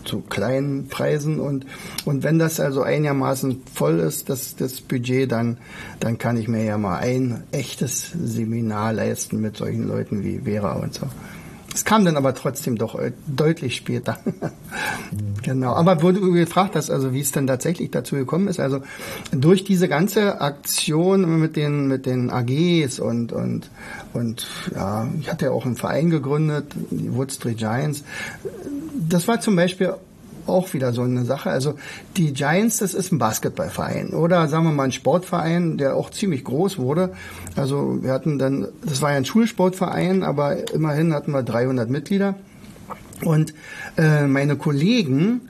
zu 0.05 0.21
kleinen 0.21 0.89
Preisen 0.89 1.41
und 1.41 1.67
und 2.05 2.23
wenn 2.23 2.39
das 2.39 2.61
also 2.61 2.83
einigermaßen 2.83 3.63
voll 3.73 4.01
ist, 4.01 4.29
das 4.29 4.57
das 4.57 4.81
Budget, 4.81 5.31
dann 5.31 5.59
dann 6.01 6.19
kann 6.19 6.37
ich 6.37 6.49
mir 6.49 6.65
ja 6.65 6.79
mal 6.79 6.99
ein 6.99 7.45
echtes 7.53 8.13
Seminar 8.13 8.93
leisten 8.93 9.41
mit 9.41 9.57
solchen 9.57 9.87
Leuten 9.89 10.23
wie 10.23 10.41
Vera 10.41 10.75
und 10.75 10.95
so. 10.95 11.07
Es 11.75 11.85
kam 11.85 12.05
dann 12.05 12.17
aber 12.17 12.35
trotzdem 12.35 12.79
doch 12.79 12.97
äh, 12.97 13.11
deutlich 13.27 13.75
später. 13.75 14.19
genau. 15.43 15.75
Aber 15.75 15.97
du 15.97 16.33
gefragt 16.33 16.77
hast, 16.77 16.89
also 16.89 17.13
wie 17.13 17.21
es 17.21 17.33
dann 17.33 17.49
tatsächlich 17.49 17.91
dazu 17.91 18.15
gekommen 18.15 18.47
ist, 18.47 18.61
also 18.61 18.81
durch 19.33 19.65
diese 19.65 19.89
ganze 19.89 20.41
Aktion 20.41 21.41
mit 21.41 21.57
den 21.57 21.89
mit 21.89 22.07
den 22.07 22.31
AGs 22.31 23.01
und 23.01 23.33
und 23.33 23.71
und 24.13 24.47
ja, 24.73 25.09
ich 25.19 25.29
hatte 25.29 25.47
ja 25.47 25.51
auch 25.51 25.67
einen 25.67 25.77
Verein 25.77 26.11
gegründet, 26.11 26.67
die 26.91 27.13
Wood 27.13 27.33
Street 27.33 27.59
Giants. 27.59 28.05
Das 28.95 29.27
war 29.29 29.41
zum 29.41 29.57
Beispiel 29.57 29.95
auch 30.47 30.73
wieder 30.75 30.93
so 30.93 31.03
eine 31.03 31.25
Sache. 31.25 31.51
Also 31.51 31.75
die 32.17 32.33
Giants, 32.33 32.79
das 32.79 32.95
ist 32.95 33.13
ein 33.13 33.19
Basketballverein 33.19 34.11
oder 34.11 34.49
sagen 34.49 34.65
wir 34.65 34.73
mal 34.73 34.85
ein 34.85 34.93
Sportverein, 34.93 35.79
der 35.79 35.97
auch 35.97 36.11
ziemlich 36.11 36.45
groß 36.45 36.79
wurde. 36.79 37.13
Also 37.57 38.03
wir 38.03 38.13
hatten 38.13 38.39
dann, 38.39 38.69
das 38.85 39.03
war 39.03 39.13
ja 39.13 39.17
ein 39.17 39.25
Schulsportverein, 39.25 40.23
aber 40.23 40.73
immerhin 40.73 41.13
hatten 41.13 41.33
wir 41.33 41.43
300 41.43 41.89
Mitglieder. 41.89 42.35
Und 43.23 43.55
äh, 43.97 44.27
meine 44.27 44.57
Kollegen, 44.57 45.49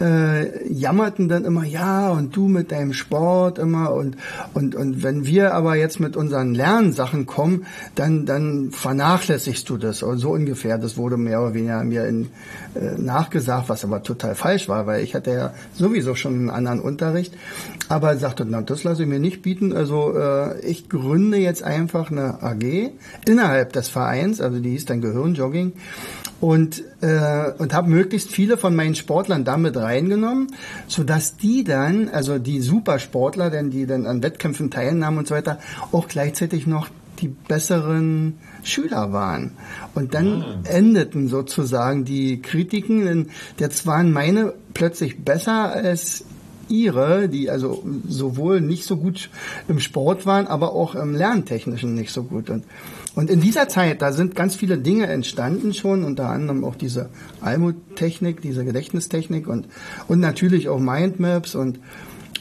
äh, 0.00 0.72
jammerten 0.72 1.28
dann 1.28 1.44
immer, 1.44 1.64
ja, 1.64 2.10
und 2.10 2.34
du 2.34 2.48
mit 2.48 2.72
deinem 2.72 2.92
Sport 2.92 3.58
immer 3.58 3.92
und, 3.92 4.16
und, 4.52 4.74
und 4.74 5.02
wenn 5.02 5.26
wir 5.26 5.54
aber 5.54 5.76
jetzt 5.76 6.00
mit 6.00 6.16
unseren 6.16 6.54
Lernsachen 6.54 7.26
kommen, 7.26 7.66
dann, 7.94 8.26
dann 8.26 8.70
vernachlässigst 8.70 9.68
du 9.68 9.76
das. 9.76 9.98
So 9.98 10.30
ungefähr, 10.30 10.78
das 10.78 10.96
wurde 10.96 11.16
mehr 11.16 11.40
oder 11.42 11.54
weniger 11.54 11.84
mir 11.84 12.06
in, 12.06 12.30
äh, 12.74 12.98
nachgesagt, 12.98 13.68
was 13.68 13.84
aber 13.84 14.02
total 14.02 14.34
falsch 14.34 14.68
war, 14.68 14.86
weil 14.86 15.02
ich 15.02 15.14
hatte 15.14 15.32
ja 15.32 15.54
sowieso 15.74 16.14
schon 16.14 16.34
einen 16.34 16.50
anderen 16.50 16.80
Unterricht. 16.80 17.34
Aber 17.88 18.10
er 18.10 18.18
sagte, 18.18 18.44
na, 18.48 18.62
das 18.62 18.84
lasse 18.84 19.02
ich 19.02 19.08
mir 19.08 19.20
nicht 19.20 19.42
bieten. 19.42 19.72
Also 19.72 20.16
äh, 20.16 20.60
ich 20.60 20.88
gründe 20.88 21.36
jetzt 21.38 21.62
einfach 21.62 22.10
eine 22.10 22.42
AG 22.42 22.90
innerhalb 23.26 23.72
des 23.72 23.88
Vereins, 23.88 24.40
also 24.40 24.58
die 24.58 24.70
hieß 24.70 24.86
dann 24.86 25.00
Gehirnjogging 25.00 25.72
und, 26.40 26.82
äh, 27.00 27.52
und 27.56 27.72
habe 27.72 27.88
möglichst 27.88 28.30
viele 28.30 28.58
von 28.58 28.76
meinen 28.76 28.94
Sportlern 28.94 29.44
damit 29.44 29.76
reingenommen, 29.76 29.93
so 30.86 31.04
dass 31.04 31.36
die 31.36 31.64
dann, 31.64 32.08
also 32.08 32.38
die 32.38 32.60
Supersportler, 32.60 33.50
denn 33.50 33.70
die 33.70 33.86
dann 33.86 34.06
an 34.06 34.22
Wettkämpfen 34.22 34.70
teilnahmen 34.70 35.18
und 35.18 35.28
so 35.28 35.34
weiter, 35.34 35.58
auch 35.92 36.08
gleichzeitig 36.08 36.66
noch 36.66 36.88
die 37.20 37.28
besseren 37.28 38.38
Schüler 38.62 39.12
waren. 39.12 39.52
Und 39.94 40.14
dann 40.14 40.42
ah. 40.42 40.58
endeten 40.64 41.28
sozusagen 41.28 42.04
die 42.04 42.42
Kritiken, 42.42 43.04
denn 43.04 43.30
jetzt 43.58 43.86
waren 43.86 44.12
meine 44.12 44.52
plötzlich 44.74 45.24
besser 45.24 45.72
als 45.72 46.24
ihre, 46.68 47.28
die 47.28 47.50
also 47.50 47.84
sowohl 48.08 48.60
nicht 48.60 48.84
so 48.84 48.96
gut 48.96 49.30
im 49.68 49.80
Sport 49.80 50.26
waren, 50.26 50.46
aber 50.46 50.72
auch 50.72 50.94
im 50.94 51.14
Lerntechnischen 51.14 51.94
nicht 51.94 52.12
so 52.12 52.24
gut. 52.24 52.50
Und 52.50 52.64
und 53.14 53.30
in 53.30 53.40
dieser 53.40 53.68
Zeit, 53.68 54.02
da 54.02 54.12
sind 54.12 54.34
ganz 54.34 54.56
viele 54.56 54.76
Dinge 54.76 55.06
entstanden 55.06 55.72
schon, 55.72 56.02
unter 56.02 56.28
anderem 56.28 56.64
auch 56.64 56.74
diese 56.74 57.10
Almo-Technik, 57.40 58.40
diese 58.40 58.64
Gedächtnistechnik 58.64 59.46
und, 59.46 59.68
und 60.08 60.18
natürlich 60.18 60.68
auch 60.68 60.80
Mindmaps 60.80 61.54
und, 61.54 61.78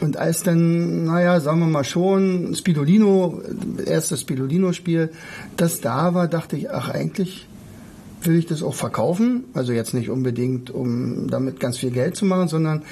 und 0.02 0.18
als 0.18 0.42
dann, 0.42 1.06
naja, 1.06 1.40
sagen 1.40 1.60
wir 1.60 1.68
mal 1.68 1.84
schon, 1.84 2.56
Spidolino, 2.56 3.42
erstes 3.86 4.22
Spidolino-Spiel, 4.22 5.12
das 5.58 5.80
da 5.80 6.16
war, 6.16 6.28
dachte 6.28 6.58
ich, 6.58 6.72
ach, 6.72 6.90
eigentlich 6.90 7.48
will 8.26 8.38
ich 8.38 8.46
das 8.46 8.64
auch 8.64 8.76
verkaufen. 8.76 9.46
Also 9.54 9.74
jetzt 9.74 9.94
nicht 9.94 10.10
unbedingt, 10.10 10.70
um 10.72 11.30
damit 11.30 11.60
ganz 11.60 11.78
viel 11.78 11.92
Geld 11.92 12.16
zu 12.16 12.26
machen, 12.26 12.48
sondern 12.48 12.84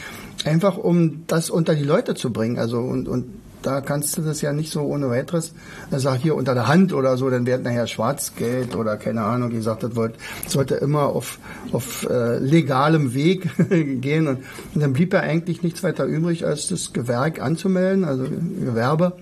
einfach, 0.45 0.77
um 0.77 1.23
das 1.27 1.49
unter 1.49 1.75
die 1.75 1.83
Leute 1.83 2.15
zu 2.15 2.31
bringen. 2.31 2.57
Also 2.57 2.79
und, 2.79 3.07
und 3.07 3.25
da 3.61 3.81
kannst 3.81 4.17
du 4.17 4.21
das 4.21 4.41
ja 4.41 4.53
nicht 4.53 4.71
so 4.71 4.81
ohne 4.81 5.09
weiteres, 5.09 5.53
er 5.91 5.99
sagt 5.99 6.21
hier 6.21 6.35
unter 6.35 6.53
der 6.53 6.67
Hand 6.67 6.93
oder 6.93 7.17
so, 7.17 7.29
dann 7.29 7.45
wird 7.45 7.63
nachher 7.63 7.87
Schwarzgeld 7.87 8.75
oder 8.75 8.97
keine 8.97 9.21
Ahnung, 9.21 9.51
wie 9.51 9.55
gesagt, 9.55 9.83
das 9.83 9.95
wollte, 9.95 10.17
sollte 10.47 10.75
immer 10.75 11.07
auf, 11.07 11.39
auf 11.71 12.07
äh, 12.09 12.39
legalem 12.39 13.13
Weg 13.13 13.49
gehen 14.01 14.27
und, 14.27 14.39
und 14.73 14.81
dann 14.81 14.93
blieb 14.93 15.13
ja 15.13 15.19
eigentlich 15.19 15.61
nichts 15.63 15.83
weiter 15.83 16.05
übrig, 16.05 16.45
als 16.45 16.67
das 16.67 16.93
Gewerk 16.93 17.41
anzumelden, 17.41 18.03
also 18.03 18.23
Gewerbe. 18.23 19.13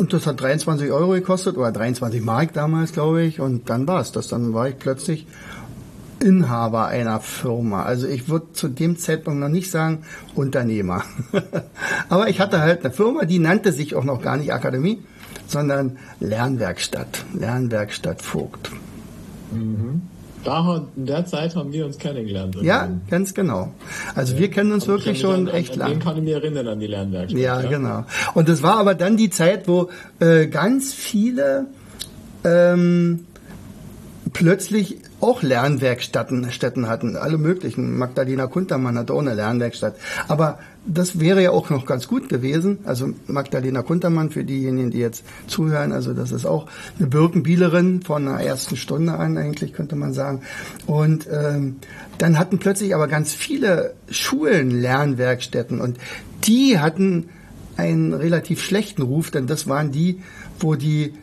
Und 0.00 0.14
das 0.14 0.26
hat 0.26 0.40
23 0.40 0.90
Euro 0.92 1.10
gekostet 1.10 1.58
oder 1.58 1.72
23 1.72 2.22
Mark 2.22 2.54
damals, 2.54 2.94
glaube 2.94 3.22
ich. 3.22 3.38
Und 3.38 3.68
dann 3.68 3.86
war 3.86 4.00
es 4.00 4.12
das. 4.12 4.28
Dann 4.28 4.54
war 4.54 4.66
ich 4.66 4.78
plötzlich 4.78 5.26
Inhaber 6.20 6.86
einer 6.86 7.20
Firma. 7.20 7.82
Also 7.82 8.06
ich 8.06 8.30
würde 8.30 8.50
zu 8.54 8.68
dem 8.68 8.96
Zeitpunkt 8.96 9.40
noch 9.40 9.50
nicht 9.50 9.70
sagen 9.70 10.04
Unternehmer. 10.34 11.04
Aber 12.08 12.30
ich 12.30 12.40
hatte 12.40 12.60
halt 12.60 12.82
eine 12.82 12.94
Firma, 12.94 13.26
die 13.26 13.38
nannte 13.38 13.72
sich 13.72 13.94
auch 13.94 14.04
noch 14.04 14.22
gar 14.22 14.38
nicht 14.38 14.54
Akademie, 14.54 15.02
sondern 15.46 15.98
Lernwerkstatt. 16.18 17.26
Lernwerkstatt 17.34 18.22
Vogt. 18.22 18.70
Mhm. 19.52 20.00
Da, 20.44 20.86
in 20.96 21.06
der 21.06 21.26
Zeit 21.26 21.54
haben 21.54 21.72
wir 21.72 21.84
uns 21.84 21.98
kennengelernt. 21.98 22.56
Ja, 22.62 22.88
ganz 23.10 23.34
genau. 23.34 23.72
Also 24.14 24.34
ja. 24.34 24.40
wir 24.40 24.50
kennen 24.50 24.72
uns 24.72 24.84
aber 24.84 24.94
wirklich 24.94 25.20
schon 25.20 25.48
an, 25.48 25.54
echt 25.54 25.76
lang. 25.76 25.90
Den 25.90 25.98
kann 26.00 26.16
ich 26.16 26.22
mich 26.22 26.32
erinnern 26.32 26.66
an 26.66 26.80
die 26.80 26.86
Lernwerkstatt. 26.86 27.40
Ja, 27.40 27.60
ja, 27.60 27.68
genau. 27.68 28.04
Und 28.34 28.48
das 28.48 28.62
war 28.62 28.78
aber 28.78 28.94
dann 28.94 29.16
die 29.16 29.30
Zeit, 29.30 29.68
wo 29.68 29.90
äh, 30.18 30.46
ganz 30.46 30.94
viele 30.94 31.66
ähm, 32.44 33.26
plötzlich 34.32 34.98
auch 35.20 35.42
Lernwerkstätten 35.42 36.88
hatten, 36.88 37.16
alle 37.16 37.38
möglichen. 37.38 37.98
Magdalena 37.98 38.46
Kuntermann 38.46 38.98
hat 38.98 39.10
auch 39.10 39.20
eine 39.20 39.34
Lernwerkstatt. 39.34 39.96
Aber 40.28 40.58
das 40.86 41.20
wäre 41.20 41.42
ja 41.42 41.50
auch 41.50 41.70
noch 41.70 41.84
ganz 41.84 42.08
gut 42.08 42.28
gewesen. 42.28 42.78
Also 42.84 43.10
Magdalena 43.26 43.82
Kuntermann, 43.82 44.30
für 44.30 44.44
diejenigen, 44.44 44.90
die 44.90 44.98
jetzt 44.98 45.24
zuhören, 45.46 45.92
also 45.92 46.14
das 46.14 46.32
ist 46.32 46.46
auch 46.46 46.66
eine 46.98 47.06
Birkenbielerin 47.06 48.02
von 48.02 48.24
der 48.24 48.36
ersten 48.36 48.76
Stunde 48.76 49.12
an, 49.12 49.36
eigentlich 49.36 49.72
könnte 49.72 49.96
man 49.96 50.12
sagen. 50.12 50.42
Und 50.86 51.28
ähm, 51.30 51.76
dann 52.18 52.38
hatten 52.38 52.58
plötzlich 52.58 52.94
aber 52.94 53.08
ganz 53.08 53.34
viele 53.34 53.94
Schulen 54.10 54.70
Lernwerkstätten 54.70 55.80
und 55.80 55.98
die 56.44 56.78
hatten 56.78 57.28
einen 57.76 58.12
relativ 58.12 58.62
schlechten 58.62 59.02
Ruf, 59.02 59.30
denn 59.30 59.46
das 59.46 59.66
waren 59.66 59.92
die, 59.92 60.22
wo 60.58 60.74
die 60.74 61.14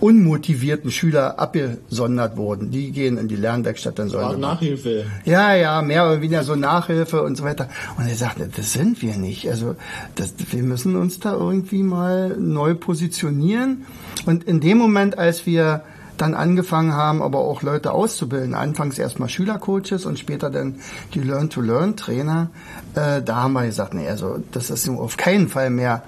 unmotivierten 0.00 0.90
Schüler 0.90 1.38
abgesondert 1.38 2.36
wurden. 2.36 2.70
Die 2.70 2.92
gehen 2.92 3.18
in 3.18 3.28
die 3.28 3.36
Lernwerkstatt, 3.36 3.98
dann 3.98 4.08
sollen 4.08 4.40
Nachhilfe. 4.40 5.06
Ja, 5.24 5.54
ja, 5.54 5.80
mehr 5.82 6.04
oder 6.04 6.20
weniger 6.20 6.44
so 6.44 6.54
Nachhilfe 6.54 7.22
und 7.22 7.36
so 7.36 7.44
weiter. 7.44 7.68
Und 7.98 8.06
er 8.06 8.16
sagte, 8.16 8.48
das 8.54 8.72
sind 8.72 9.00
wir 9.02 9.16
nicht. 9.16 9.48
Also 9.48 9.76
das, 10.14 10.34
wir 10.50 10.62
müssen 10.62 10.96
uns 10.96 11.20
da 11.20 11.32
irgendwie 11.32 11.82
mal 11.82 12.36
neu 12.38 12.74
positionieren. 12.74 13.86
Und 14.26 14.44
in 14.44 14.60
dem 14.60 14.78
Moment, 14.78 15.18
als 15.18 15.46
wir 15.46 15.82
dann 16.16 16.34
angefangen 16.34 16.92
haben, 16.92 17.22
aber 17.22 17.40
auch 17.40 17.62
Leute 17.62 17.92
auszubilden. 17.92 18.54
Anfangs 18.54 18.98
erstmal 18.98 19.28
Schülercoaches 19.28 20.06
und 20.06 20.18
später 20.18 20.50
dann 20.50 20.76
die 21.14 21.20
Learn-to-Learn-Trainer. 21.20 22.50
Äh, 22.94 23.22
da 23.22 23.36
haben 23.36 23.52
wir 23.52 23.66
gesagt, 23.66 23.94
nee, 23.94 24.08
also 24.08 24.38
das 24.52 24.70
ist 24.70 24.88
auf 24.88 25.16
keinen 25.16 25.48
Fall 25.48 25.70
mehr 25.70 26.02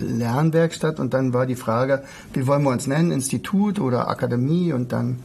Lernwerkstatt 0.00 0.98
und 0.98 1.14
dann 1.14 1.32
war 1.32 1.46
die 1.46 1.56
Frage, 1.56 2.02
wie 2.32 2.46
wollen 2.46 2.62
wir 2.62 2.70
uns 2.70 2.86
nennen, 2.86 3.12
Institut 3.12 3.80
oder 3.80 4.08
Akademie 4.08 4.72
und 4.72 4.92
dann, 4.92 5.20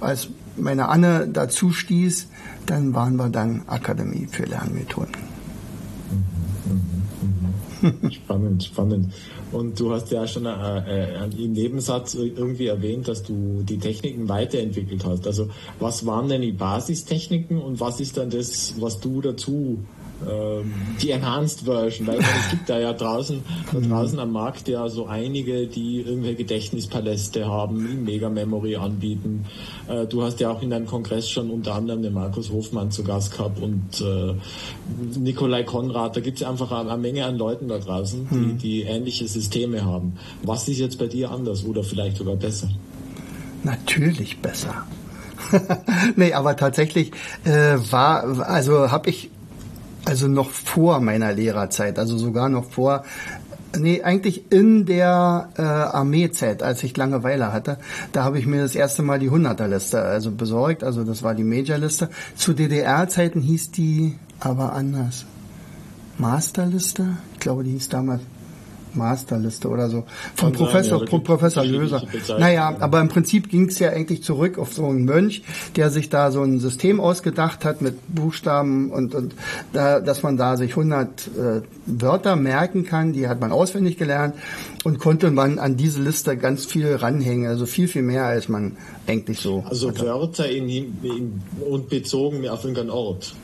als 0.00 0.28
meine 0.56 0.88
Anne 0.88 1.28
dazu 1.32 1.72
stieß, 1.72 2.28
dann 2.66 2.94
waren 2.94 3.16
wir 3.16 3.28
dann 3.28 3.62
Akademie 3.66 4.26
für 4.30 4.44
Lernmethoden. 4.44 5.36
Spannend, 8.10 8.64
spannend. 8.64 9.12
Und 9.52 9.78
du 9.78 9.92
hast 9.92 10.10
ja 10.10 10.26
schon 10.26 10.46
äh, 10.46 11.14
äh, 11.14 11.44
im 11.44 11.52
Nebensatz 11.52 12.14
irgendwie 12.14 12.66
erwähnt, 12.66 13.06
dass 13.06 13.22
du 13.22 13.62
die 13.62 13.78
Techniken 13.78 14.28
weiterentwickelt 14.28 15.04
hast. 15.04 15.26
Also 15.26 15.48
was 15.78 16.06
waren 16.06 16.28
denn 16.28 16.42
die 16.42 16.52
Basistechniken 16.52 17.60
und 17.60 17.78
was 17.80 18.00
ist 18.00 18.16
dann 18.16 18.30
das, 18.30 18.74
was 18.80 19.00
du 19.00 19.20
dazu 19.20 19.78
ähm, 20.24 20.72
die 21.02 21.10
Enhanced 21.10 21.62
Version, 21.62 22.06
weil 22.06 22.18
es 22.18 22.50
gibt 22.50 22.68
da 22.68 22.78
ja 22.78 22.92
draußen, 22.92 23.42
da 23.72 23.80
draußen 23.80 24.18
am 24.18 24.32
Markt 24.32 24.66
ja 24.68 24.88
so 24.88 25.06
einige, 25.06 25.66
die 25.66 26.00
irgendwelche 26.00 26.36
Gedächtnispaläste 26.36 27.46
haben, 27.46 27.86
die 27.86 27.96
Mega 27.96 28.28
Memory 28.28 28.76
anbieten. 28.76 29.44
Äh, 29.88 30.06
du 30.06 30.22
hast 30.22 30.40
ja 30.40 30.50
auch 30.50 30.62
in 30.62 30.70
deinem 30.70 30.86
Kongress 30.86 31.28
schon 31.28 31.50
unter 31.50 31.74
anderem 31.74 32.02
den 32.02 32.14
Markus 32.14 32.50
Hofmann 32.50 32.90
zu 32.90 33.04
Gast 33.04 33.36
gehabt 33.36 33.60
und 33.60 34.00
äh, 34.00 34.34
Nikolai 35.18 35.64
Konrad. 35.64 36.16
Da 36.16 36.20
gibt 36.20 36.40
es 36.40 36.46
einfach 36.46 36.72
eine, 36.72 36.96
Menge 36.96 37.26
an 37.26 37.36
Leuten 37.36 37.68
da 37.68 37.78
draußen, 37.78 38.26
die, 38.30 38.34
hm. 38.34 38.58
die 38.58 38.82
ähnliche 38.82 39.28
Systeme 39.28 39.84
haben. 39.84 40.14
Was 40.42 40.66
ist 40.68 40.78
jetzt 40.78 40.98
bei 40.98 41.06
dir 41.06 41.30
anders 41.30 41.64
oder 41.64 41.84
vielleicht 41.84 42.16
sogar 42.16 42.36
besser? 42.36 42.70
Natürlich 43.64 44.38
besser. 44.38 44.86
nee, 46.16 46.32
aber 46.32 46.56
tatsächlich 46.56 47.12
äh, 47.44 47.76
war, 47.90 48.48
also 48.48 48.90
habe 48.90 49.10
ich 49.10 49.30
Also 50.06 50.28
noch 50.28 50.50
vor 50.50 51.00
meiner 51.00 51.32
Lehrerzeit, 51.32 51.98
also 51.98 52.16
sogar 52.16 52.48
noch 52.48 52.70
vor 52.70 53.04
Nee, 53.78 54.02
eigentlich 54.02 54.50
in 54.50 54.86
der 54.86 55.50
äh, 55.58 55.62
Armeezeit, 55.62 56.62
als 56.62 56.82
ich 56.82 56.96
Langeweile 56.96 57.52
hatte, 57.52 57.78
da 58.12 58.24
habe 58.24 58.38
ich 58.38 58.46
mir 58.46 58.62
das 58.62 58.74
erste 58.74 59.02
Mal 59.02 59.18
die 59.18 59.30
100er-Liste 59.30 60.00
also 60.00 60.30
besorgt, 60.30 60.82
also 60.82 61.04
das 61.04 61.22
war 61.22 61.34
die 61.34 61.44
Major-Liste. 61.44 62.08
Zu 62.36 62.54
DDR-Zeiten 62.54 63.42
hieß 63.42 63.72
die 63.72 64.16
aber 64.40 64.72
anders. 64.72 65.26
Masterliste? 66.16 67.18
Ich 67.34 67.40
glaube, 67.40 67.64
die 67.64 67.72
hieß 67.72 67.90
damals 67.90 68.22
Masterliste 68.96 69.68
oder 69.68 69.88
so. 69.88 70.04
Von 70.34 70.52
Kann 70.52 70.64
Professor, 70.64 70.98
sein, 70.98 71.08
ja, 71.10 71.18
Professor 71.18 71.64
Löser. 71.64 72.02
Naja, 72.38 72.76
aber 72.80 73.00
im 73.00 73.08
Prinzip 73.08 73.48
ging 73.48 73.68
es 73.68 73.78
ja 73.78 73.90
eigentlich 73.90 74.22
zurück 74.22 74.58
auf 74.58 74.72
so 74.72 74.86
einen 74.86 75.04
Mönch, 75.04 75.42
der 75.76 75.90
sich 75.90 76.08
da 76.08 76.30
so 76.30 76.42
ein 76.42 76.58
System 76.58 77.00
ausgedacht 77.00 77.64
hat 77.64 77.82
mit 77.82 77.94
Buchstaben 78.08 78.90
und, 78.90 79.14
und 79.14 79.34
da, 79.72 80.00
dass 80.00 80.22
man 80.22 80.36
da 80.36 80.56
sich 80.56 80.70
100 80.70 81.08
äh, 81.26 81.62
Wörter 81.86 82.36
merken 82.36 82.84
kann, 82.84 83.12
die 83.12 83.28
hat 83.28 83.40
man 83.40 83.52
auswendig 83.52 83.96
gelernt 83.98 84.34
und 84.84 84.98
konnte 84.98 85.30
man 85.30 85.58
an 85.58 85.76
diese 85.76 86.02
Liste 86.02 86.36
ganz 86.36 86.64
viel 86.64 86.94
ranhängen, 86.94 87.48
also 87.48 87.66
viel, 87.66 87.88
viel 87.88 88.02
mehr, 88.02 88.24
als 88.24 88.48
man 88.48 88.76
eigentlich 89.06 89.40
so. 89.40 89.64
Also 89.68 89.88
hatte. 89.88 90.06
Wörter 90.06 90.48
in, 90.48 90.68
in, 90.68 91.42
und 91.60 91.88
bezogen 91.88 92.48
auf 92.48 92.64
irgendeinen 92.64 92.90
Ort. 92.90 93.34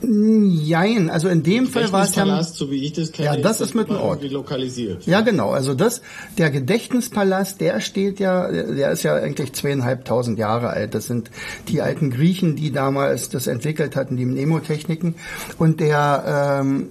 Jein, 0.00 1.10
also 1.10 1.28
in 1.28 1.42
dem 1.42 1.66
Fall 1.66 1.90
war 1.90 2.04
es 2.04 2.14
ja. 2.14 2.42
so 2.44 2.70
wie 2.70 2.84
ich 2.84 2.92
das 2.92 3.10
kenne, 3.10 3.26
ja, 3.26 3.36
das 3.36 3.60
ist, 3.60 3.68
ist 3.68 3.74
mit 3.74 3.88
dem 3.88 3.96
Ort. 3.96 4.22
lokalisiert. 4.30 5.06
Ja, 5.06 5.22
genau. 5.22 5.50
Also 5.50 5.74
das, 5.74 6.02
der 6.36 6.50
Gedächtnispalast, 6.50 7.60
der 7.60 7.80
steht 7.80 8.20
ja, 8.20 8.50
der 8.50 8.92
ist 8.92 9.02
ja 9.02 9.16
eigentlich 9.16 9.54
zweieinhalbtausend 9.54 10.38
Jahre 10.38 10.70
alt. 10.70 10.94
Das 10.94 11.06
sind 11.06 11.30
die 11.66 11.82
alten 11.82 12.10
Griechen, 12.10 12.54
die 12.54 12.70
damals 12.70 13.28
das 13.28 13.48
entwickelt 13.48 13.96
hatten, 13.96 14.16
die 14.16 14.24
Mnemotechniken. 14.24 15.16
Und 15.58 15.80
der 15.80 16.60
ähm, 16.60 16.88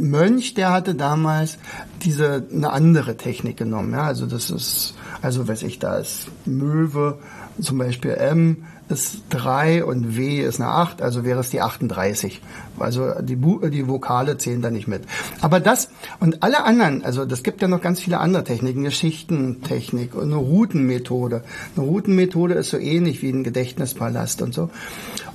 Mönch, 0.00 0.54
der 0.54 0.72
hatte 0.72 0.94
damals 0.94 1.58
diese 2.04 2.46
eine 2.52 2.70
andere 2.70 3.16
Technik 3.16 3.56
genommen. 3.56 3.92
Ja, 3.92 4.02
also 4.02 4.26
das 4.26 4.50
ist, 4.50 4.94
also 5.20 5.48
weiß 5.48 5.64
ich, 5.64 5.80
da 5.80 5.96
ist 5.96 6.28
Möwe, 6.44 7.18
zum 7.60 7.78
Beispiel 7.78 8.12
M 8.12 8.64
ist 8.88 9.22
3 9.30 9.84
und 9.84 10.16
W 10.16 10.40
ist 10.40 10.60
eine 10.60 10.70
8, 10.70 11.02
also 11.02 11.24
wäre 11.24 11.40
es 11.40 11.50
die 11.50 11.60
38. 11.60 12.40
Also 12.78 13.12
die, 13.20 13.36
die 13.36 13.88
Vokale 13.88 14.38
zählen 14.38 14.62
da 14.62 14.70
nicht 14.70 14.86
mit. 14.86 15.02
Aber 15.40 15.60
das 15.60 15.88
und 16.20 16.42
alle 16.42 16.64
anderen, 16.64 17.04
also 17.04 17.24
das 17.24 17.42
gibt 17.42 17.62
ja 17.62 17.68
noch 17.68 17.80
ganz 17.80 18.00
viele 18.00 18.18
andere 18.18 18.44
Techniken, 18.44 18.80
eine 18.80 18.92
Schichtentechnik 18.92 20.14
und 20.14 20.24
eine 20.24 20.36
Routenmethode. 20.36 21.42
Eine 21.76 21.86
Routenmethode 21.86 22.54
ist 22.54 22.70
so 22.70 22.78
ähnlich 22.78 23.22
wie 23.22 23.30
ein 23.30 23.44
Gedächtnispalast 23.44 24.42
und 24.42 24.54
so. 24.54 24.70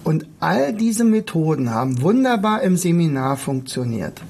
Und 0.04 0.28
all 0.40 0.74
diese 0.74 1.04
Methoden 1.04 1.72
haben 1.72 2.02
wunderbar 2.02 2.62
im 2.62 2.78
Seminar 2.78 3.38
funktioniert. 3.38 4.22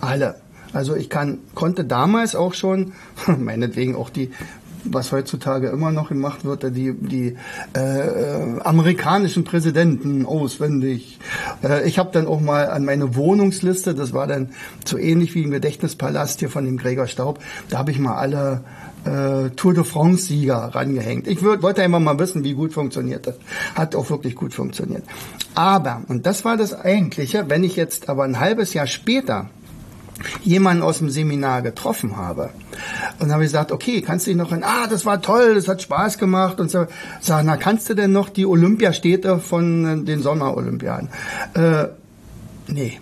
Alle. 0.00 0.36
Also 0.72 0.94
ich 0.94 1.08
kann, 1.08 1.38
konnte 1.54 1.84
damals 1.84 2.36
auch 2.36 2.54
schon, 2.54 2.92
meinetwegen 3.38 3.96
auch 3.96 4.10
die 4.10 4.30
was 4.84 5.12
heutzutage 5.12 5.68
immer 5.68 5.92
noch 5.92 6.08
gemacht 6.08 6.44
wird, 6.44 6.62
die, 6.74 6.94
die 6.94 7.36
äh, 7.74 8.60
amerikanischen 8.60 9.44
Präsidenten 9.44 10.26
auswendig. 10.26 11.18
Äh, 11.62 11.88
ich 11.88 11.98
habe 11.98 12.10
dann 12.12 12.26
auch 12.26 12.40
mal 12.40 12.70
an 12.70 12.84
meine 12.84 13.14
Wohnungsliste, 13.16 13.94
das 13.94 14.12
war 14.12 14.26
dann 14.26 14.50
so 14.84 14.98
ähnlich 14.98 15.34
wie 15.34 15.42
im 15.42 15.50
Gedächtnispalast 15.50 16.40
hier 16.40 16.50
von 16.50 16.64
dem 16.64 16.76
Gregor 16.76 17.06
Staub, 17.06 17.40
da 17.68 17.78
habe 17.78 17.90
ich 17.90 17.98
mal 17.98 18.16
alle 18.16 18.62
äh, 19.04 19.50
Tour 19.50 19.74
de 19.74 19.84
France-Sieger 19.84 20.74
rangehängt. 20.74 21.26
Ich 21.26 21.42
würd, 21.42 21.62
wollte 21.62 21.82
einfach 21.82 22.00
mal 22.00 22.18
wissen, 22.18 22.44
wie 22.44 22.54
gut 22.54 22.72
funktioniert 22.72 23.26
das. 23.26 23.36
Hat 23.74 23.94
auch 23.94 24.10
wirklich 24.10 24.34
gut 24.34 24.54
funktioniert. 24.54 25.04
Aber, 25.54 26.02
und 26.08 26.26
das 26.26 26.44
war 26.44 26.56
das 26.56 26.74
Eigentliche, 26.74 27.48
wenn 27.48 27.64
ich 27.64 27.76
jetzt 27.76 28.08
aber 28.08 28.24
ein 28.24 28.40
halbes 28.40 28.74
Jahr 28.74 28.86
später 28.86 29.50
jemanden 30.42 30.82
aus 30.82 30.98
dem 30.98 31.10
Seminar 31.10 31.62
getroffen 31.62 32.16
habe. 32.16 32.50
Und 33.18 33.32
habe 33.32 33.44
ich 33.44 33.48
gesagt, 33.48 33.72
okay, 33.72 34.02
kannst 34.02 34.26
du 34.26 34.30
dich 34.30 34.38
noch 34.38 34.52
an, 34.52 34.62
ah, 34.62 34.86
das 34.88 35.04
war 35.06 35.20
toll, 35.22 35.54
das 35.54 35.68
hat 35.68 35.82
Spaß 35.82 36.18
gemacht 36.18 36.60
und 36.60 36.70
so. 36.70 36.86
Sag, 37.20 37.44
na, 37.44 37.56
kannst 37.56 37.88
du 37.88 37.94
denn 37.94 38.12
noch 38.12 38.28
die 38.28 38.46
Olympiastädte 38.46 39.38
von 39.38 40.04
den 40.06 40.22
Sommerolympiaden? 40.22 41.08
Äh, 41.54 41.88
nee. 42.68 42.98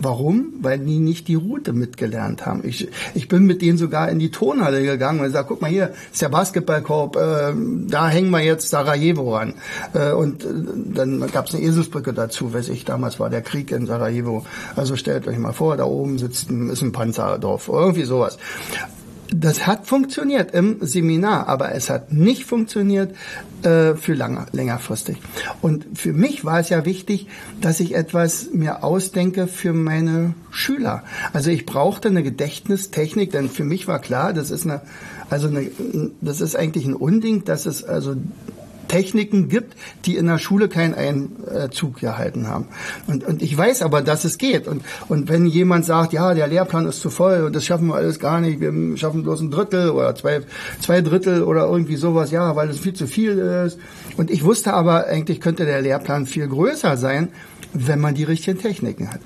Warum? 0.00 0.52
Weil 0.60 0.78
die 0.78 1.00
nicht 1.00 1.26
die 1.26 1.34
Route 1.34 1.72
mitgelernt 1.72 2.46
haben. 2.46 2.62
Ich, 2.64 2.88
ich 3.14 3.28
bin 3.28 3.44
mit 3.46 3.62
denen 3.62 3.78
sogar 3.78 4.08
in 4.08 4.18
die 4.18 4.30
Tonhalle 4.30 4.82
gegangen 4.82 5.18
und 5.18 5.26
gesagt, 5.26 5.48
guck 5.48 5.60
mal 5.60 5.70
hier, 5.70 5.92
ist 6.12 6.22
der 6.22 6.28
Basketballkorb, 6.28 7.16
äh, 7.16 7.52
da 7.88 8.08
hängen 8.08 8.30
wir 8.30 8.40
jetzt 8.40 8.68
Sarajevo 8.68 9.36
ran. 9.36 9.54
Äh, 9.94 10.12
und 10.12 10.44
äh, 10.44 10.48
dann 10.94 11.26
gab 11.32 11.46
es 11.46 11.54
eine 11.54 11.64
Eselsbrücke 11.64 12.12
dazu, 12.12 12.54
weiß 12.54 12.68
ich, 12.68 12.84
damals 12.84 13.18
war 13.18 13.28
der 13.28 13.42
Krieg 13.42 13.72
in 13.72 13.86
Sarajevo. 13.86 14.44
Also 14.76 14.94
stellt 14.94 15.26
euch 15.26 15.38
mal 15.38 15.52
vor, 15.52 15.76
da 15.76 15.84
oben 15.84 16.18
sitzt 16.18 16.50
ein, 16.50 16.70
ist 16.70 16.82
ein 16.82 16.92
Panzerdorf, 16.92 17.68
irgendwie 17.68 18.04
sowas. 18.04 18.38
Das 19.30 19.66
hat 19.66 19.86
funktioniert 19.86 20.52
im 20.52 20.78
Seminar, 20.80 21.48
aber 21.48 21.74
es 21.74 21.90
hat 21.90 22.12
nicht 22.12 22.44
funktioniert 22.44 23.14
äh, 23.62 23.94
für 23.94 24.14
lange, 24.14 24.46
längerfristig. 24.52 25.18
Und 25.60 25.86
für 25.94 26.14
mich 26.14 26.44
war 26.44 26.60
es 26.60 26.70
ja 26.70 26.86
wichtig, 26.86 27.26
dass 27.60 27.80
ich 27.80 27.94
etwas 27.94 28.48
mir 28.52 28.82
ausdenke 28.84 29.46
für 29.46 29.74
meine 29.74 30.34
Schüler. 30.50 31.04
Also 31.32 31.50
ich 31.50 31.66
brauchte 31.66 32.08
eine 32.08 32.22
Gedächtnistechnik, 32.22 33.30
denn 33.30 33.50
für 33.50 33.64
mich 33.64 33.86
war 33.86 33.98
klar, 33.98 34.32
das 34.32 34.50
ist 34.50 34.64
eine, 34.64 34.80
also 35.28 35.48
eine, 35.48 35.70
das 36.22 36.40
ist 36.40 36.56
eigentlich 36.56 36.86
ein 36.86 36.94
Unding, 36.94 37.44
dass 37.44 37.66
es 37.66 37.84
also 37.84 38.16
Techniken 38.88 39.48
gibt, 39.48 39.76
die 40.04 40.16
in 40.16 40.26
der 40.26 40.38
Schule 40.38 40.68
keinen 40.68 40.94
Einzug 40.94 42.00
gehalten 42.00 42.48
haben. 42.48 42.66
Und, 43.06 43.24
und 43.24 43.42
ich 43.42 43.56
weiß 43.56 43.82
aber, 43.82 44.02
dass 44.02 44.24
es 44.24 44.38
geht. 44.38 44.66
Und, 44.66 44.82
und 45.08 45.28
wenn 45.28 45.46
jemand 45.46 45.84
sagt, 45.84 46.12
ja, 46.12 46.34
der 46.34 46.48
Lehrplan 46.48 46.86
ist 46.86 47.00
zu 47.00 47.10
voll 47.10 47.42
und 47.44 47.54
das 47.54 47.64
schaffen 47.64 47.88
wir 47.88 47.94
alles 47.94 48.18
gar 48.18 48.40
nicht, 48.40 48.60
wir 48.60 48.96
schaffen 48.96 49.22
bloß 49.22 49.40
ein 49.42 49.50
Drittel 49.50 49.90
oder 49.90 50.14
zwei, 50.14 50.40
zwei 50.80 51.00
Drittel 51.00 51.42
oder 51.42 51.66
irgendwie 51.66 51.96
sowas, 51.96 52.30
ja, 52.30 52.56
weil 52.56 52.70
es 52.70 52.80
viel 52.80 52.94
zu 52.94 53.06
viel 53.06 53.38
ist. 53.38 53.78
Und 54.16 54.30
ich 54.30 54.44
wusste 54.44 54.72
aber, 54.72 55.06
eigentlich 55.06 55.40
könnte 55.40 55.64
der 55.64 55.82
Lehrplan 55.82 56.26
viel 56.26 56.48
größer 56.48 56.96
sein, 56.96 57.28
wenn 57.72 58.00
man 58.00 58.14
die 58.14 58.24
richtigen 58.24 58.58
Techniken 58.58 59.12
hat. 59.12 59.20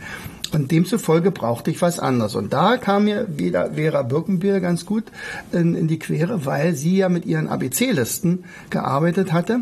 Und 0.52 0.70
demzufolge 0.70 1.30
brauchte 1.30 1.70
ich 1.70 1.80
was 1.80 1.98
anderes. 1.98 2.34
Und 2.34 2.52
da 2.52 2.76
kam 2.76 3.04
mir 3.04 3.26
wieder 3.38 3.72
Vera 3.74 4.02
Birkenbier 4.02 4.60
ganz 4.60 4.84
gut 4.84 5.04
in, 5.50 5.74
in 5.74 5.88
die 5.88 5.98
Quere, 5.98 6.44
weil 6.44 6.74
sie 6.74 6.98
ja 6.98 7.08
mit 7.08 7.24
ihren 7.24 7.48
ABC-Listen 7.48 8.44
gearbeitet 8.68 9.32
hatte. 9.32 9.60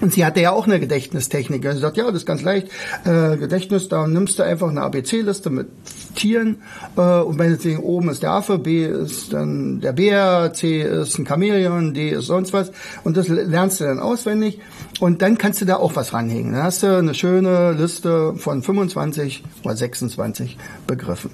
Und 0.00 0.14
sie 0.14 0.24
hatte 0.24 0.40
ja 0.40 0.52
auch 0.52 0.66
eine 0.66 0.80
Gedächtnistechnik. 0.80 1.62
Sie 1.62 1.78
sagt, 1.78 1.96
ja, 1.96 2.06
das 2.06 2.16
ist 2.16 2.26
ganz 2.26 2.42
leicht. 2.42 2.68
Äh, 3.04 3.36
Gedächtnis, 3.36 3.88
da 3.88 4.06
nimmst 4.06 4.38
du 4.38 4.42
einfach 4.42 4.68
eine 4.68 4.80
ABC-Liste 4.82 5.50
mit 5.50 5.68
Tieren 6.14 6.56
äh, 6.96 7.00
und 7.20 7.36
meinetwegen 7.36 7.80
oben 7.80 8.08
ist 8.08 8.22
der 8.22 8.32
Affe, 8.32 8.58
B 8.58 8.86
ist 8.86 9.32
dann 9.32 9.80
der 9.80 9.92
Bär, 9.92 10.52
C 10.54 10.80
ist 10.82 11.18
ein 11.18 11.26
Chamäleon, 11.26 11.92
D 11.92 12.10
ist 12.10 12.26
sonst 12.26 12.52
was. 12.52 12.72
Und 13.04 13.16
das 13.16 13.28
lernst 13.28 13.80
du 13.80 13.84
dann 13.84 14.00
auswendig. 14.00 14.58
Und 15.00 15.22
dann 15.22 15.36
kannst 15.36 15.60
du 15.60 15.66
da 15.66 15.76
auch 15.76 15.96
was 15.96 16.12
ranhängen. 16.14 16.52
Dann 16.52 16.62
hast 16.62 16.82
du 16.82 16.96
eine 16.96 17.14
schöne 17.14 17.72
Liste 17.72 18.34
von 18.36 18.62
25 18.62 19.44
oder 19.64 19.76
26 19.76 20.56
Begriffen. 20.86 21.30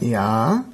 Ja, 0.00 0.64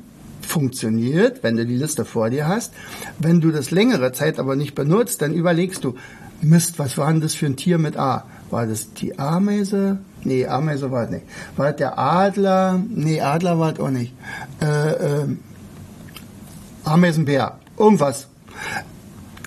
funktioniert, 0.41 1.43
wenn 1.43 1.57
du 1.57 1.65
die 1.65 1.77
Liste 1.77 2.05
vor 2.05 2.31
dir 2.31 2.47
hast. 2.47 2.73
Wenn 3.19 3.41
du 3.41 3.51
das 3.51 3.71
längere 3.71 4.13
Zeit 4.13 4.39
aber 4.39 4.57
nicht 4.57 4.75
benutzt, 4.75 5.23
dann 5.23 5.33
überlegst 5.33 5.85
du, 5.85 5.95
Mist, 6.43 6.79
was 6.79 6.99
war 6.99 7.11
denn 7.11 7.21
das 7.21 7.35
für 7.35 7.47
ein 7.47 7.57
Tier 7.57 7.79
mit 7.79 7.97
A? 7.97 8.25
War 8.51 8.67
das 8.67 8.93
die 8.95 9.19
Ameise? 9.19 9.99
Nee, 10.25 10.47
Ameise 10.47 10.91
war 10.91 11.05
es 11.05 11.11
nicht. 11.11 11.25
War 11.57 11.69
das 11.69 11.77
der 11.77 11.99
Adler? 11.99 12.83
Nee, 12.89 13.21
Adler 13.21 13.59
war 13.59 13.73
es 13.73 13.81
auch 13.81 13.91
nicht. 13.91 14.13
Äh, 14.61 14.91
äh, 14.91 15.27
Ameisenbär. 16.85 17.59
Irgendwas. 17.79 18.29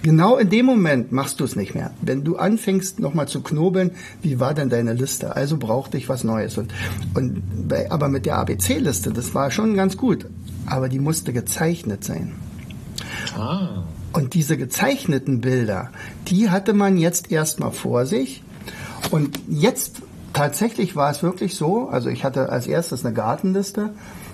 Genau 0.02 0.38
in 0.38 0.50
dem 0.50 0.68
Moment 0.68 1.12
machst 1.12 1.40
du 1.40 1.46
es 1.46 1.56
nicht 1.56 1.74
mehr. 1.74 1.92
Wenn 2.02 2.24
du 2.24 2.38
anfängst 2.38 3.00
nochmal 3.00 3.28
zu 3.28 3.42
knobeln, 3.42 3.92
wie 4.22 4.40
war 4.40 4.54
denn 4.54 4.70
deine 4.70 4.94
Liste? 4.94 5.36
Also 5.36 5.58
brauchte 5.58 5.98
ich 5.98 6.10
was 6.10 6.24
Neues. 6.24 6.58
Und, 6.58 6.72
und 7.16 7.68
bei, 7.68 7.92
aber 7.92 8.08
mit 8.08 8.26
der 8.26 8.38
ABC-Liste, 8.38 9.12
das 9.12 9.34
war 9.34 9.52
schon 9.52 9.76
ganz 9.76 9.98
gut. 9.98 10.28
Aber 10.68 10.90
die 10.90 11.00
musste 11.00 11.34
gezeichnet 11.34 12.04
sein. 12.04 12.34
Ah. 13.36 13.84
Und 14.16 14.34
diese 14.34 14.56
gezeichneten 14.56 15.42
Bilder, 15.42 15.90
die 16.30 16.50
hatte 16.50 16.74
man 16.74 16.98
jetzt 16.98 17.34
erstmal 17.34 17.72
vor 17.72 18.06
sich. 18.06 18.44
Und 19.12 19.38
jetzt 19.50 20.02
tatsächlich 20.32 20.96
war 20.96 21.12
es 21.12 21.22
wirklich 21.22 21.56
so, 21.56 21.90
also 21.90 22.10
ich 22.10 22.24
hatte 22.24 22.48
als 22.48 22.66
erstes 22.66 23.04
eine 23.04 23.14
Gartenliste, 23.14 23.90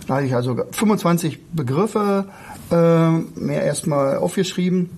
da 0.08 0.16
hatte 0.16 0.26
ich 0.28 0.36
also 0.36 0.56
25 0.72 1.40
Begriffe 1.52 2.26
äh, 2.72 3.10
mir 3.10 3.64
erstmal 3.64 4.18
aufgeschrieben, 4.18 4.98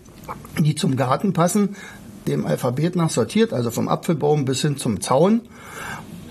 die 0.60 0.76
zum 0.76 0.98
Garten 0.98 1.32
passen, 1.32 1.78
dem 2.28 2.46
Alphabet 2.46 2.98
nach 2.98 3.10
sortiert, 3.10 3.54
also 3.54 3.72
vom 3.72 3.88
Apfelbaum 3.88 4.44
bis 4.44 4.62
hin 4.62 4.76
zum 4.76 5.00
Zaun. 5.00 5.42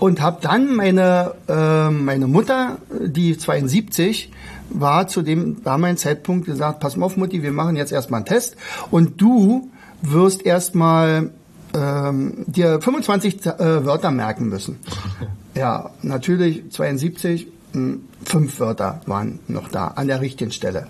Und 0.03 0.19
habe 0.19 0.39
dann 0.41 0.75
meine, 0.75 1.33
äh, 1.47 1.89
meine 1.89 2.27
Mutter, 2.27 2.77
die 2.91 3.37
72, 3.37 4.33
war 4.69 5.07
zu 5.07 5.21
dem 5.21 5.63
damaligen 5.63 5.97
Zeitpunkt 5.97 6.45
gesagt, 6.45 6.81
pass 6.81 6.97
mal 6.97 7.05
auf 7.05 7.15
Mutti, 7.15 7.41
wir 7.41 7.53
machen 7.53 7.77
jetzt 7.77 7.93
erstmal 7.93 8.17
einen 8.17 8.25
Test 8.25 8.57
und 8.91 9.21
du 9.21 9.71
wirst 10.01 10.45
erstmal 10.45 11.29
ähm, 11.73 12.43
dir 12.47 12.81
25 12.81 13.45
äh, 13.45 13.85
Wörter 13.85 14.11
merken 14.11 14.49
müssen. 14.49 14.77
ja, 15.55 15.91
natürlich 16.01 16.69
72, 16.69 17.47
hm, 17.71 18.01
fünf 18.25 18.59
Wörter 18.59 18.99
waren 19.05 19.39
noch 19.47 19.69
da 19.69 19.87
an 19.87 20.07
der 20.07 20.19
richtigen 20.19 20.51
Stelle. 20.51 20.85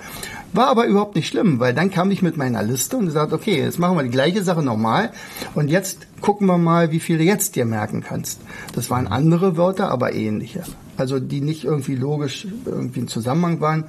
War 0.53 0.67
aber 0.67 0.85
überhaupt 0.85 1.15
nicht 1.15 1.27
schlimm, 1.27 1.59
weil 1.59 1.73
dann 1.73 1.89
kam 1.89 2.11
ich 2.11 2.21
mit 2.21 2.37
meiner 2.37 2.61
Liste 2.61 2.97
und 2.97 3.07
gesagt, 3.07 3.33
okay, 3.33 3.57
jetzt 3.57 3.79
machen 3.79 3.97
wir 3.97 4.03
die 4.03 4.09
gleiche 4.09 4.43
Sache 4.43 4.61
nochmal 4.61 5.11
und 5.55 5.69
jetzt 5.69 6.07
gucken 6.21 6.47
wir 6.47 6.59
mal, 6.59 6.91
wie 6.91 6.99
viele 6.99 7.23
jetzt 7.23 7.55
dir 7.55 7.65
merken 7.65 8.01
kannst. 8.01 8.39
Das 8.75 8.89
waren 8.89 9.07
andere 9.07 9.57
Wörter, 9.57 9.89
aber 9.89 10.13
ähnliche. 10.13 10.63
Also 10.95 11.19
die 11.19 11.41
nicht 11.41 11.63
irgendwie 11.63 11.95
logisch 11.95 12.47
irgendwie 12.65 13.01
im 13.01 13.07
Zusammenhang 13.07 13.61
waren. 13.61 13.85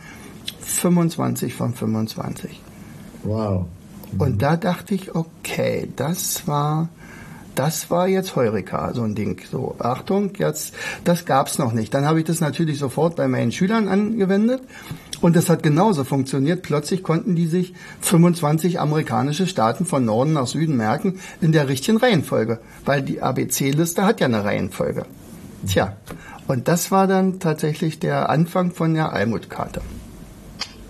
25 0.61 1.55
von 1.55 1.75
25. 1.75 2.61
Wow. 3.25 3.67
Und 4.19 4.43
da 4.43 4.57
dachte 4.57 4.95
ich, 4.95 5.15
okay, 5.15 5.89
das 5.97 6.47
war 6.49 6.89
das 7.55 7.91
war 7.91 8.09
jetzt 8.09 8.37
Heureka, 8.37 8.93
so 8.95 9.03
ein 9.03 9.15
Ding. 9.15 9.41
So, 9.51 9.77
Achtung, 9.79 10.33
jetzt, 10.39 10.75
das 11.05 11.25
gab's 11.25 11.59
noch 11.59 11.73
nicht. 11.73 11.95
Dann 11.95 12.05
habe 12.05 12.19
ich 12.19 12.25
das 12.25 12.41
natürlich 12.41 12.79
sofort 12.79 13.17
bei 13.17 13.29
meinen 13.29 13.53
Schülern 13.53 13.89
angewendet 13.89 14.63
und 15.25 15.37
das 15.37 15.49
hat 15.49 15.63
genauso 15.63 16.05
funktioniert. 16.05 16.61
Plötzlich 16.61 17.03
konnten 17.03 17.35
die 17.35 17.47
sich 17.47 17.73
25 18.03 18.79
amerikanische 18.79 19.47
Staaten 19.47 19.87
von 19.87 20.05
Norden 20.05 20.35
nach 20.35 20.47
Süden 20.47 20.77
merken 20.77 21.19
in 21.41 21.51
der 21.51 21.67
richtigen 21.67 21.97
Reihenfolge, 21.97 22.59
weil 22.85 23.01
die 23.01 23.23
ABC-Liste 23.23 24.05
hat 24.05 24.21
ja 24.21 24.27
eine 24.27 24.45
Reihenfolge. 24.45 25.07
Tja, 25.67 25.97
und 26.47 26.69
das 26.69 26.91
war 26.91 27.07
dann 27.07 27.41
tatsächlich 27.41 27.99
der 27.99 28.29
Anfang 28.29 28.73
von 28.73 28.93
der 28.93 29.15
Almut-Karte. 29.15 29.81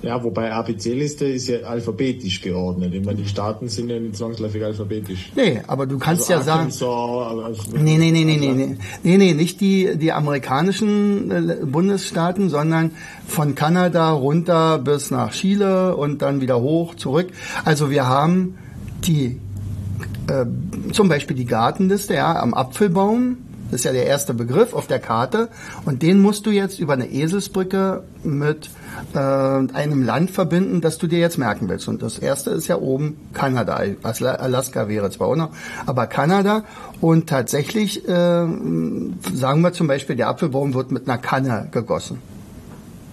Ja, 0.04 0.22
wobei 0.22 0.52
ABC-Liste 0.52 1.24
ist 1.26 1.48
ja 1.48 1.60
alphabetisch 1.60 2.40
geordnet. 2.40 2.94
Ich 2.94 3.04
meine, 3.04 3.18
die 3.18 3.28
Staaten 3.28 3.68
sind 3.68 3.88
ja 3.88 3.98
nicht 3.98 4.16
zwangsläufig 4.16 4.62
alphabetisch. 4.64 5.32
Nee, 5.34 5.60
aber 5.66 5.86
du 5.86 5.98
kannst 5.98 6.30
also 6.30 6.50
ja 6.50 6.54
Arkansas, 6.54 6.78
sagen. 6.78 7.44
Also 7.44 7.62
nee, 7.72 7.98
nee, 7.98 8.10
nee, 8.10 8.24
nee, 8.24 8.36
nee, 8.36 8.52
nee. 8.52 8.76
Nee, 9.02 9.16
nee, 9.16 9.32
nicht 9.34 9.60
die, 9.60 9.96
die 9.96 10.12
amerikanischen 10.12 11.30
äh, 11.30 11.56
Bundesstaaten, 11.64 12.50
sondern 12.50 12.92
von 13.26 13.54
Kanada 13.54 14.10
runter 14.12 14.78
bis 14.78 15.10
nach 15.10 15.32
Chile 15.32 15.96
und 15.96 16.22
dann 16.22 16.40
wieder 16.40 16.60
hoch, 16.60 16.94
zurück. 16.94 17.28
Also 17.64 17.90
wir 17.90 18.06
haben 18.06 18.58
die, 19.06 19.40
äh, 20.28 20.44
zum 20.92 21.08
Beispiel 21.08 21.36
die 21.36 21.46
Gartenliste, 21.46 22.14
ja, 22.14 22.40
am 22.40 22.54
Apfelbaum. 22.54 23.38
Das 23.74 23.80
ist 23.80 23.86
ja 23.86 23.92
der 23.92 24.06
erste 24.06 24.34
Begriff 24.34 24.72
auf 24.72 24.86
der 24.86 25.00
Karte. 25.00 25.48
Und 25.84 26.02
den 26.02 26.22
musst 26.22 26.46
du 26.46 26.50
jetzt 26.50 26.78
über 26.78 26.92
eine 26.92 27.10
Eselsbrücke 27.10 28.04
mit 28.22 28.70
äh, 29.14 29.18
einem 29.18 30.04
Land 30.04 30.30
verbinden, 30.30 30.80
das 30.80 30.96
du 30.98 31.08
dir 31.08 31.18
jetzt 31.18 31.38
merken 31.38 31.68
willst. 31.68 31.88
Und 31.88 32.00
das 32.00 32.20
erste 32.20 32.52
ist 32.52 32.68
ja 32.68 32.78
oben 32.78 33.16
Kanada. 33.32 33.82
Alaska 34.04 34.86
wäre 34.86 35.10
zwar 35.10 35.26
auch 35.26 35.34
noch, 35.34 35.50
aber 35.86 36.06
Kanada. 36.06 36.62
Und 37.00 37.28
tatsächlich, 37.28 38.06
äh, 38.06 38.46
sagen 39.34 39.60
wir 39.62 39.72
zum 39.72 39.88
Beispiel, 39.88 40.14
der 40.14 40.28
Apfelbaum 40.28 40.72
wird 40.74 40.92
mit 40.92 41.08
einer 41.08 41.18
Kanne 41.18 41.66
gegossen. 41.72 42.18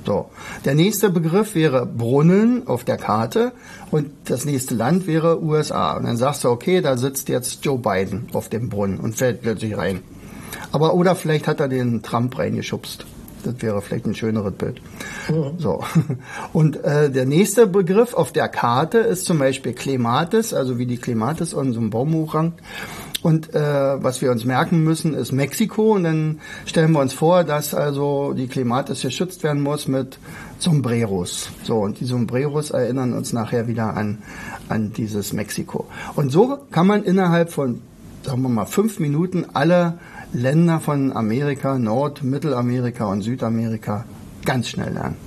So. 0.05 0.29
Der 0.63 0.75
nächste 0.75 1.09
Begriff 1.09 1.55
wäre 1.55 1.87
Brunnen 1.87 2.67
auf 2.67 2.83
der 2.83 2.97
Karte 2.97 3.51
und 3.89 4.11
das 4.25 4.45
nächste 4.45 4.75
Land 4.75 5.07
wäre 5.07 5.41
USA. 5.41 5.97
Und 5.97 6.03
dann 6.03 6.17
sagst 6.17 6.43
du, 6.43 6.49
okay, 6.49 6.81
da 6.81 6.97
sitzt 6.97 7.29
jetzt 7.29 7.65
Joe 7.65 7.79
Biden 7.79 8.27
auf 8.33 8.47
dem 8.47 8.69
Brunnen 8.69 8.99
und 8.99 9.15
fällt 9.15 9.41
plötzlich 9.41 9.75
rein. 9.75 10.01
Aber 10.71 10.93
oder 10.93 11.15
vielleicht 11.15 11.47
hat 11.47 11.59
er 11.59 11.67
den 11.67 12.01
Trump 12.01 12.37
reingeschubst. 12.37 13.05
Das 13.43 13.61
wäre 13.61 13.81
vielleicht 13.81 14.05
ein 14.05 14.15
schöneres 14.15 14.53
Bild. 14.53 14.81
Ja. 15.29 15.51
So. 15.57 15.83
Und 16.53 16.83
äh, 16.83 17.09
der 17.09 17.25
nächste 17.25 17.67
Begriff 17.67 18.13
auf 18.13 18.31
der 18.31 18.47
Karte 18.47 18.99
ist 18.99 19.25
zum 19.25 19.39
Beispiel 19.39 19.73
Clematis, 19.73 20.53
also 20.53 20.77
wie 20.77 20.85
die 20.85 20.97
Clematis 20.97 21.55
an 21.55 21.73
so 21.73 21.79
einem 21.79 21.89
Baum 21.89 22.13
hochrankt. 22.13 22.61
Und 23.23 23.53
äh, 23.53 24.03
was 24.03 24.21
wir 24.21 24.31
uns 24.31 24.45
merken 24.45 24.83
müssen, 24.83 25.13
ist 25.13 25.31
Mexiko. 25.31 25.93
Und 25.93 26.03
dann 26.03 26.39
stellen 26.65 26.91
wir 26.91 26.99
uns 26.99 27.13
vor, 27.13 27.43
dass 27.43 27.73
also 27.73 28.33
die 28.33 28.47
Clematis 28.47 29.01
geschützt 29.01 29.43
werden 29.43 29.61
muss 29.61 29.87
mit 29.87 30.17
Sombreros. 30.57 31.49
So, 31.63 31.77
und 31.77 31.99
die 31.99 32.05
Sombreros 32.05 32.71
erinnern 32.71 33.13
uns 33.13 33.31
nachher 33.31 33.67
wieder 33.67 33.95
an, 33.95 34.19
an 34.69 34.93
dieses 34.93 35.33
Mexiko. 35.33 35.87
Und 36.15 36.31
so 36.31 36.57
kann 36.71 36.87
man 36.87 37.03
innerhalb 37.03 37.51
von, 37.51 37.81
sagen 38.23 38.41
wir 38.41 38.49
mal, 38.49 38.65
fünf 38.65 38.99
Minuten 38.99 39.45
alle 39.53 39.99
Länder 40.33 40.79
von 40.79 41.11
Amerika, 41.11 41.77
Nord-, 41.77 42.23
Mittelamerika 42.23 43.05
und 43.05 43.21
Südamerika 43.21 44.05
ganz 44.45 44.69
schnell 44.69 44.93
lernen. 44.93 45.17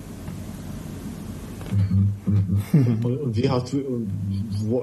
Und 2.73 3.37
wie 3.37 3.49
hast 3.49 3.73
du, 3.73 4.07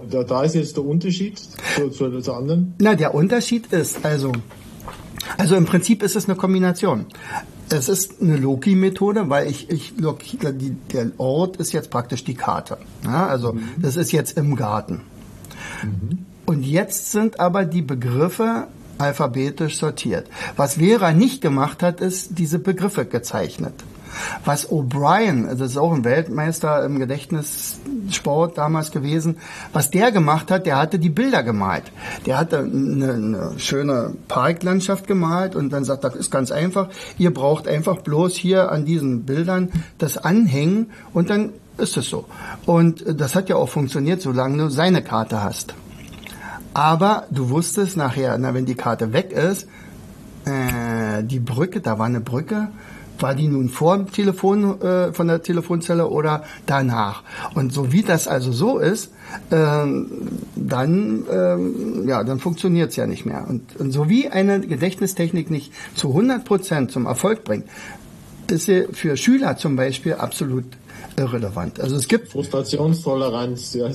da, 0.09 0.23
da, 0.23 0.43
ist 0.43 0.55
jetzt 0.55 0.75
der 0.77 0.85
Unterschied 0.85 1.39
zu, 1.75 1.89
zu, 1.89 2.19
zu 2.21 2.33
anderen? 2.33 2.73
Na, 2.79 2.95
der 2.95 3.13
Unterschied 3.13 3.67
ist, 3.73 4.05
also, 4.05 4.31
also 5.37 5.55
im 5.55 5.65
Prinzip 5.65 6.03
ist 6.03 6.15
es 6.15 6.27
eine 6.27 6.35
Kombination. 6.35 7.05
Es 7.69 7.89
ist 7.89 8.21
eine 8.21 8.37
Loki-Methode, 8.37 9.29
weil 9.29 9.49
ich, 9.49 9.69
ich 9.69 9.93
die, 9.95 10.75
der 10.93 11.11
Ort 11.17 11.57
ist 11.57 11.71
jetzt 11.71 11.89
praktisch 11.89 12.23
die 12.23 12.33
Karte. 12.33 12.77
Ja, 13.05 13.27
also 13.27 13.53
mhm. 13.53 13.61
das 13.77 13.95
ist 13.95 14.11
jetzt 14.11 14.37
im 14.37 14.55
Garten. 14.55 15.01
Mhm. 15.83 16.25
Und 16.45 16.63
jetzt 16.63 17.11
sind 17.11 17.39
aber 17.39 17.65
die 17.65 17.81
Begriffe 17.81 18.67
alphabetisch 19.01 19.77
sortiert. 19.77 20.27
Was 20.55 20.75
Vera 20.75 21.11
nicht 21.11 21.41
gemacht 21.41 21.83
hat, 21.83 22.01
ist 22.01 22.37
diese 22.37 22.59
Begriffe 22.59 23.05
gezeichnet. 23.05 23.73
Was 24.45 24.69
O'Brien, 24.69 25.47
das 25.47 25.71
ist 25.71 25.77
auch 25.77 25.93
ein 25.93 26.03
Weltmeister 26.03 26.83
im 26.83 26.99
Gedächtnissport 26.99 28.57
damals 28.57 28.91
gewesen, 28.91 29.37
was 29.73 29.89
der 29.89 30.11
gemacht 30.11 30.51
hat, 30.51 30.65
der 30.65 30.77
hatte 30.77 30.99
die 30.99 31.09
Bilder 31.09 31.43
gemalt. 31.43 31.91
Der 32.25 32.37
hatte 32.37 32.59
eine, 32.59 33.13
eine 33.13 33.53
schöne 33.57 34.13
Parklandschaft 34.27 35.07
gemalt 35.07 35.55
und 35.55 35.71
dann 35.71 35.83
sagt, 35.83 36.03
das 36.03 36.15
ist 36.15 36.31
ganz 36.31 36.51
einfach, 36.51 36.89
ihr 37.17 37.33
braucht 37.33 37.67
einfach 37.67 37.97
bloß 37.99 38.35
hier 38.35 38.71
an 38.71 38.85
diesen 38.85 39.23
Bildern 39.23 39.71
das 39.97 40.17
anhängen 40.17 40.91
und 41.13 41.29
dann 41.29 41.53
ist 41.77 41.97
es 41.97 42.09
so. 42.09 42.25
Und 42.65 43.03
das 43.07 43.35
hat 43.35 43.49
ja 43.49 43.55
auch 43.55 43.69
funktioniert, 43.69 44.21
solange 44.21 44.57
du 44.57 44.69
seine 44.69 45.01
Karte 45.01 45.41
hast. 45.41 45.73
Aber 46.73 47.25
du 47.31 47.49
wusstest 47.49 47.97
nachher, 47.97 48.37
na, 48.37 48.53
wenn 48.53 48.65
die 48.65 48.75
Karte 48.75 49.13
weg 49.13 49.31
ist, 49.31 49.67
äh, 50.45 51.23
die 51.23 51.39
Brücke, 51.39 51.81
da 51.81 51.99
war 51.99 52.05
eine 52.05 52.21
Brücke, 52.21 52.69
war 53.19 53.35
die 53.35 53.47
nun 53.47 53.69
vor 53.69 53.97
dem 53.97 54.11
Telefon, 54.11 54.81
äh, 54.81 55.13
von 55.13 55.27
der 55.27 55.43
Telefonzelle 55.43 56.07
oder 56.07 56.43
danach? 56.65 57.23
Und 57.53 57.73
so 57.73 57.91
wie 57.91 58.01
das 58.01 58.27
also 58.27 58.51
so 58.51 58.79
ist, 58.79 59.11
äh, 59.49 59.85
dann, 60.55 61.23
äh, 61.29 62.07
ja, 62.07 62.23
dann 62.23 62.39
funktioniert's 62.39 62.95
ja 62.95 63.05
nicht 63.05 63.25
mehr. 63.25 63.45
Und, 63.47 63.75
und 63.77 63.91
so 63.91 64.09
wie 64.09 64.29
eine 64.29 64.61
Gedächtnistechnik 64.61 65.51
nicht 65.51 65.73
zu 65.95 66.09
100 66.09 66.43
Prozent 66.45 66.91
zum 66.91 67.05
Erfolg 67.05 67.43
bringt, 67.43 67.65
ist 68.49 68.65
sie 68.65 68.87
für 68.91 69.15
Schüler 69.17 69.57
zum 69.57 69.75
Beispiel 69.75 70.15
absolut 70.15 70.65
irrelevant. 71.17 71.79
Also 71.79 71.95
es 71.95 72.07
gibt 72.07 72.29
Frustrationstoleranz, 72.29 73.73
ja, 73.73 73.89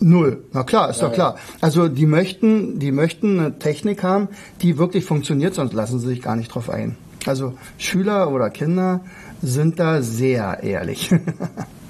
null. 0.00 0.44
Na 0.52 0.64
klar, 0.64 0.90
ist 0.90 1.00
ja, 1.00 1.08
doch 1.08 1.14
klar. 1.14 1.36
Also 1.60 1.88
die 1.88 2.06
möchten, 2.06 2.78
die 2.78 2.92
möchten 2.92 3.38
eine 3.38 3.58
Technik 3.58 4.02
haben, 4.02 4.28
die 4.62 4.78
wirklich 4.78 5.04
funktioniert, 5.04 5.54
sonst 5.54 5.72
lassen 5.72 5.98
sie 5.98 6.06
sich 6.06 6.22
gar 6.22 6.36
nicht 6.36 6.54
drauf 6.54 6.70
ein. 6.70 6.96
Also 7.26 7.54
Schüler 7.78 8.30
oder 8.30 8.50
Kinder 8.50 9.00
sind 9.42 9.78
da 9.78 10.02
sehr 10.02 10.62
ehrlich. 10.62 11.10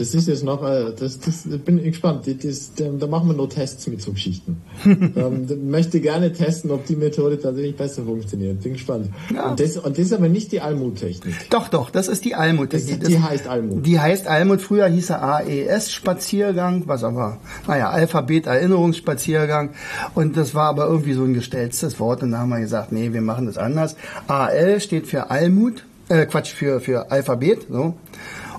Das 0.00 0.14
ist 0.14 0.28
jetzt 0.28 0.44
noch, 0.44 0.66
äh, 0.66 0.94
das, 0.98 1.20
das 1.20 1.42
bin 1.62 1.78
ich 1.78 1.84
gespannt. 1.84 2.26
Das, 2.26 2.72
das, 2.74 2.98
da 2.98 3.06
machen 3.06 3.28
wir 3.28 3.34
nur 3.34 3.50
Tests 3.50 3.86
mit 3.86 4.00
so 4.00 4.12
Geschichten. 4.12 4.62
ähm, 4.86 5.46
möchte 5.70 6.00
gerne 6.00 6.32
testen, 6.32 6.70
ob 6.70 6.86
die 6.86 6.96
Methode 6.96 7.38
tatsächlich 7.38 7.76
besser 7.76 8.04
funktioniert. 8.04 8.62
Bin 8.62 8.72
gespannt. 8.72 9.10
Ja. 9.34 9.50
Und, 9.50 9.60
das, 9.60 9.76
und 9.76 9.98
das 9.98 10.06
ist 10.06 10.14
aber 10.14 10.30
nicht 10.30 10.52
die 10.52 10.62
Almut-Technik. 10.62 11.50
Doch, 11.50 11.68
doch, 11.68 11.90
das 11.90 12.08
ist 12.08 12.24
die 12.24 12.34
Almut-Technik. 12.34 13.04
Die 13.04 13.20
heißt 13.20 13.46
Almut. 13.46 13.84
Die 13.84 14.00
heißt 14.00 14.26
Almut. 14.26 14.62
Früher 14.62 14.86
hieß 14.86 15.10
er 15.10 15.22
AES-Spaziergang, 15.22 16.84
was 16.86 17.04
aber, 17.04 17.36
naja, 17.68 17.90
Alphabet-Erinnerungsspaziergang. 17.90 19.70
Und 20.14 20.38
das 20.38 20.54
war 20.54 20.70
aber 20.70 20.86
irgendwie 20.86 21.12
so 21.12 21.24
ein 21.24 21.34
gestelltes 21.34 22.00
Wort. 22.00 22.22
Und 22.22 22.30
da 22.30 22.38
haben 22.38 22.48
wir 22.48 22.60
gesagt, 22.60 22.90
nee, 22.90 23.12
wir 23.12 23.20
machen 23.20 23.44
das 23.44 23.58
anders. 23.58 23.96
AL 24.28 24.80
steht 24.80 25.08
für 25.08 25.28
Almut, 25.30 25.84
äh, 26.08 26.24
Quatsch, 26.24 26.54
für, 26.54 26.80
für 26.80 27.10
Alphabet, 27.10 27.66
so. 27.68 27.96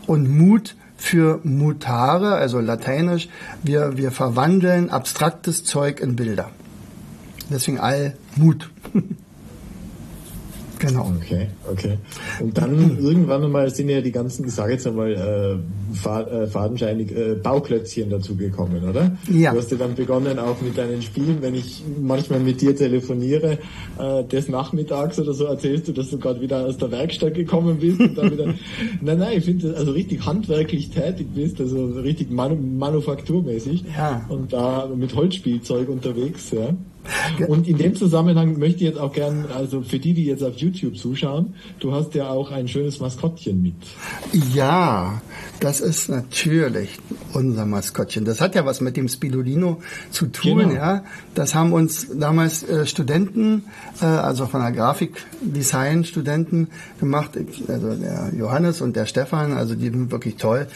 Und 0.05 0.29
Mut 0.29 0.75
für 1.01 1.39
mutare, 1.43 2.35
also 2.35 2.59
lateinisch, 2.59 3.27
wir, 3.63 3.97
wir 3.97 4.11
verwandeln 4.11 4.91
abstraktes 4.91 5.63
Zeug 5.63 5.99
in 5.99 6.15
Bilder. 6.15 6.51
Deswegen 7.49 7.79
Allmut. 7.79 8.69
Genau. 10.81 11.11
Okay, 11.17 11.47
okay. 11.71 11.97
Und 12.39 12.57
dann 12.57 12.97
irgendwann 13.01 13.43
einmal 13.43 13.69
sind 13.69 13.89
ja 13.89 14.01
die 14.01 14.11
ganzen, 14.11 14.47
ich 14.47 14.53
sage 14.53 14.73
jetzt 14.73 14.87
einmal, 14.87 15.13
äh, 15.13 15.53
äh, 16.09 16.47
fadenscheinig 16.47 17.11
äh, 17.11 17.35
Bauklötzchen 17.35 18.09
dazugekommen, 18.09 18.83
oder? 18.87 19.17
Ja. 19.31 19.51
Du 19.51 19.59
hast 19.59 19.71
ja 19.71 19.77
dann 19.77 19.95
begonnen 19.95 20.39
auch 20.39 20.59
mit 20.61 20.77
deinen 20.77 21.01
Spielen, 21.01 21.37
wenn 21.41 21.53
ich 21.53 21.83
manchmal 22.01 22.39
mit 22.39 22.61
dir 22.61 22.75
telefoniere, 22.75 23.59
äh, 23.99 24.23
des 24.23 24.47
Nachmittags 24.47 25.19
oder 25.19 25.33
so 25.33 25.45
erzählst 25.45 25.87
du, 25.87 25.91
dass 25.91 26.09
du 26.09 26.17
gerade 26.17 26.41
wieder 26.41 26.65
aus 26.65 26.77
der 26.77 26.91
Werkstatt 26.91 27.35
gekommen 27.35 27.77
bist 27.79 27.99
und 27.99 28.17
dann 28.17 28.31
wieder, 28.31 28.45
nein, 29.01 29.19
nein, 29.19 29.37
ich 29.37 29.45
finde 29.45 29.75
also 29.75 29.91
richtig 29.91 30.25
handwerklich 30.25 30.89
tätig 30.89 31.27
bist, 31.35 31.59
also 31.61 31.87
richtig 31.99 32.31
manu 32.31 32.55
manufakturmäßig. 32.55 33.83
Ja. 33.95 34.25
Und 34.29 34.53
da 34.53 34.89
mit 34.95 35.15
Holzspielzeug 35.15 35.89
unterwegs, 35.89 36.51
ja. 36.51 36.73
Und 37.47 37.67
in 37.67 37.77
dem 37.77 37.95
Zusammenhang 37.95 38.59
möchte 38.59 38.77
ich 38.77 38.89
jetzt 38.89 38.99
auch 38.99 39.11
gern, 39.11 39.45
also 39.53 39.81
für 39.81 39.99
die, 39.99 40.13
die 40.13 40.25
jetzt 40.25 40.43
auf 40.43 40.55
YouTube 40.57 40.97
zuschauen, 40.97 41.55
du 41.79 41.93
hast 41.93 42.13
ja 42.15 42.29
auch 42.29 42.51
ein 42.51 42.67
schönes 42.67 42.99
Maskottchen 42.99 43.61
mit. 43.61 43.75
Ja, 44.53 45.21
das 45.59 45.81
ist 45.81 46.09
natürlich 46.09 46.99
unser 47.33 47.65
Maskottchen. 47.65 48.25
Das 48.25 48.41
hat 48.41 48.55
ja 48.55 48.65
was 48.65 48.81
mit 48.81 48.97
dem 48.97 49.07
Spirulino 49.07 49.81
zu 50.11 50.27
tun, 50.27 50.59
genau. 50.59 50.73
ja. 50.73 51.03
Das 51.33 51.55
haben 51.55 51.73
uns 51.73 52.07
damals 52.13 52.63
äh, 52.63 52.85
Studenten, 52.85 53.63
äh, 54.01 54.05
also 54.05 54.45
von 54.45 54.61
der 54.61 54.71
Grafikdesign-Studenten 54.71 56.67
gemacht. 56.99 57.37
Also 57.67 57.95
der 57.95 58.31
Johannes 58.37 58.81
und 58.81 58.95
der 58.95 59.05
Stefan, 59.05 59.53
also 59.53 59.75
die 59.75 59.89
sind 59.89 60.11
wirklich 60.11 60.35
toll. 60.35 60.67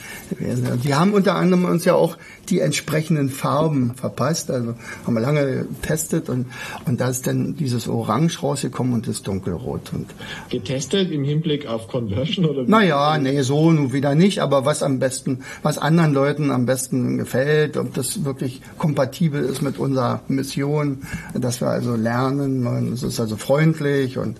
Die 0.83 0.95
haben 0.95 1.13
unter 1.13 1.35
anderem 1.35 1.65
uns 1.65 1.85
ja 1.85 1.95
auch 1.95 2.17
die 2.49 2.60
entsprechenden 2.60 3.29
Farben 3.29 3.95
verpasst. 3.95 4.51
Also 4.51 4.75
haben 5.05 5.13
wir 5.13 5.21
lange 5.21 5.65
getestet 5.65 6.29
und, 6.29 6.47
und 6.86 7.01
da 7.01 7.10
ist 7.10 7.27
dann 7.27 7.55
dieses 7.55 7.88
Orange 7.88 8.41
rausgekommen 8.41 8.93
und 8.93 9.08
das 9.08 9.21
Dunkelrot. 9.21 9.93
Und 9.93 10.08
getestet 10.49 11.12
im 11.12 11.23
Hinblick 11.23 11.67
auf 11.67 11.88
Conversion 11.88 12.45
oder? 12.45 12.63
Naja, 12.63 13.17
nee, 13.17 13.41
so 13.41 13.71
nun 13.71 13.93
wieder 13.93 14.15
nicht, 14.15 14.39
aber 14.39 14.65
was 14.65 14.84
am 14.84 14.99
besten, 14.99 15.43
was 15.63 15.77
anderen 15.77 16.13
Leuten 16.13 16.51
am 16.51 16.65
besten 16.65 17.17
gefällt, 17.17 17.77
ob 17.77 17.93
das 17.93 18.23
wirklich 18.23 18.62
kompatibel 18.77 19.43
ist 19.43 19.62
mit 19.62 19.77
unserer 19.77 20.21
Mission, 20.27 21.03
dass 21.34 21.62
wir 21.62 21.67
also 21.67 21.95
lernen, 21.95 22.93
es 22.93 23.03
ist 23.03 23.19
also 23.19 23.38
freundlich 23.38 24.17
und, 24.17 24.38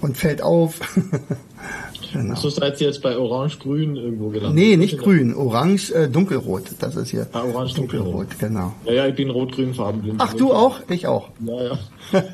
und 0.00 0.16
fällt 0.16 0.42
auf. 0.42 0.80
Genau. 2.12 2.34
So 2.34 2.50
seid 2.50 2.80
ihr 2.80 2.86
jetzt 2.88 3.02
bei 3.02 3.16
Orange-Grün 3.16 3.96
irgendwo 3.96 4.28
gelandet? 4.28 4.54
Nee, 4.54 4.76
nicht 4.76 4.98
grün. 4.98 5.34
Orange, 5.34 5.92
äh, 5.92 6.08
dunkelrot. 6.08 6.64
Das 6.78 6.96
ist 6.96 7.10
hier. 7.10 7.26
Ah, 7.32 7.42
Orange, 7.42 7.74
dunkelrot. 7.74 8.06
dunkelrot. 8.06 8.38
Genau. 8.38 8.74
Ja, 8.84 8.92
ja, 8.92 9.06
ich 9.06 9.14
bin 9.14 9.30
rot-grün 9.30 9.74
farbenblind. 9.74 10.20
Ach, 10.20 10.34
du 10.34 10.52
auch? 10.52 10.80
Ich 10.88 11.06
auch. 11.06 11.28
Ja, 11.40 11.62
ja. 11.62 11.78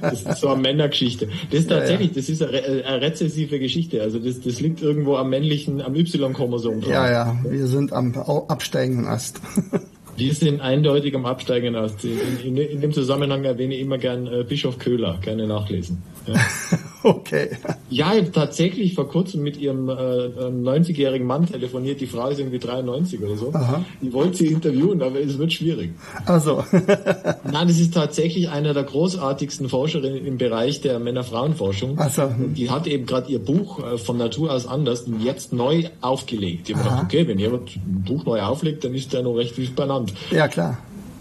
Das 0.01 0.23
ist 0.23 0.41
so 0.41 0.49
eine 0.49 0.63
Männergeschichte. 0.63 1.29
Das 1.51 1.61
ist 1.61 1.69
tatsächlich, 1.69 2.11
ja, 2.11 2.15
ja. 2.15 2.21
das 2.21 2.29
ist 2.29 2.43
eine, 2.43 2.85
eine 2.87 3.01
rezessive 3.01 3.59
Geschichte. 3.59 4.03
Also 4.03 4.19
das, 4.19 4.41
das 4.41 4.61
liegt 4.61 4.83
irgendwo 4.83 5.17
am 5.17 5.31
männlichen, 5.31 5.81
am 5.81 5.95
Y-Chromosom 5.95 6.81
Ja, 6.83 7.11
ja. 7.11 7.37
Wir 7.49 7.67
sind 7.67 7.93
am 7.93 8.15
absteigenden 8.49 9.07
Ast. 9.07 9.41
Wir 10.17 10.33
sind 10.33 10.61
eindeutig 10.61 11.15
am 11.17 11.27
Absteigen 11.27 11.75
aus. 11.75 11.93
In, 12.05 12.39
in, 12.45 12.57
in, 12.57 12.81
dem 12.81 12.93
Zusammenhang 12.93 13.45
erwähne 13.45 13.75
ich 13.75 13.81
immer 13.81 13.99
gern 13.99 14.27
äh, 14.29 14.45
Bischof 14.45 14.79
Köhler, 14.79 15.19
gerne 15.21 15.47
nachlesen. 15.47 16.03
Ja. 16.27 16.35
okay. 17.05 17.51
Ja, 17.91 18.13
ich 18.15 18.23
habe 18.23 18.33
tatsächlich 18.33 18.95
vor 18.95 19.09
kurzem 19.09 19.43
mit 19.43 19.57
ihrem 19.57 19.89
äh, 19.89 19.93
90-jährigen 19.93 21.27
Mann 21.27 21.47
telefoniert. 21.47 22.01
Die 22.01 22.07
Frau 22.07 22.29
ist 22.29 22.39
irgendwie 22.39 22.59
93 22.59 23.23
oder 23.23 23.37
so. 23.37 23.53
Aha. 23.53 23.85
Ich 24.01 24.13
wollte 24.13 24.39
sie 24.39 24.47
interviewen, 24.47 25.03
aber 25.03 25.21
es 25.21 25.39
wird 25.39 25.53
schwierig. 25.53 25.93
Also. 26.27 26.65
Nein, 27.51 27.69
es 27.69 27.79
ist 27.79 27.95
tatsächlich 27.95 28.49
einer 28.49 28.75
der 28.75 28.85
großartigsten 28.85 29.69
Forscherinnen 29.69 30.25
im 30.27 30.39
Bereich 30.39 30.81
der 30.81 30.99
Männer-Frauen-Forschung. 30.99 31.99
Also. 31.99 32.31
Die 32.57 32.71
hat 32.71 32.87
eben 32.87 33.07
gerade 33.07 33.31
ihr 33.31 33.39
Buch 33.39 33.79
äh, 33.79 33.99
von 33.99 34.17
Natur 34.17 34.53
aus 34.53 34.67
anders 34.67 35.05
jetzt 35.21 35.53
neu 35.53 35.85
aufgelegt. 36.01 36.69
Ich 36.69 36.77
habe 36.77 36.85
gedacht, 36.85 37.05
okay, 37.05 37.29
wenn 37.29 37.39
jemand 37.39 37.77
ein 37.77 38.05
Buch 38.07 38.25
neu 38.25 38.41
auflegt, 38.41 38.85
dann 38.85 38.95
ist 38.95 39.13
der 39.13 39.23
noch 39.23 39.35
recht 39.35 39.57
wild 39.59 39.77
benannt. 39.77 40.13
Ja, 40.31 40.49
klar. 40.49 40.79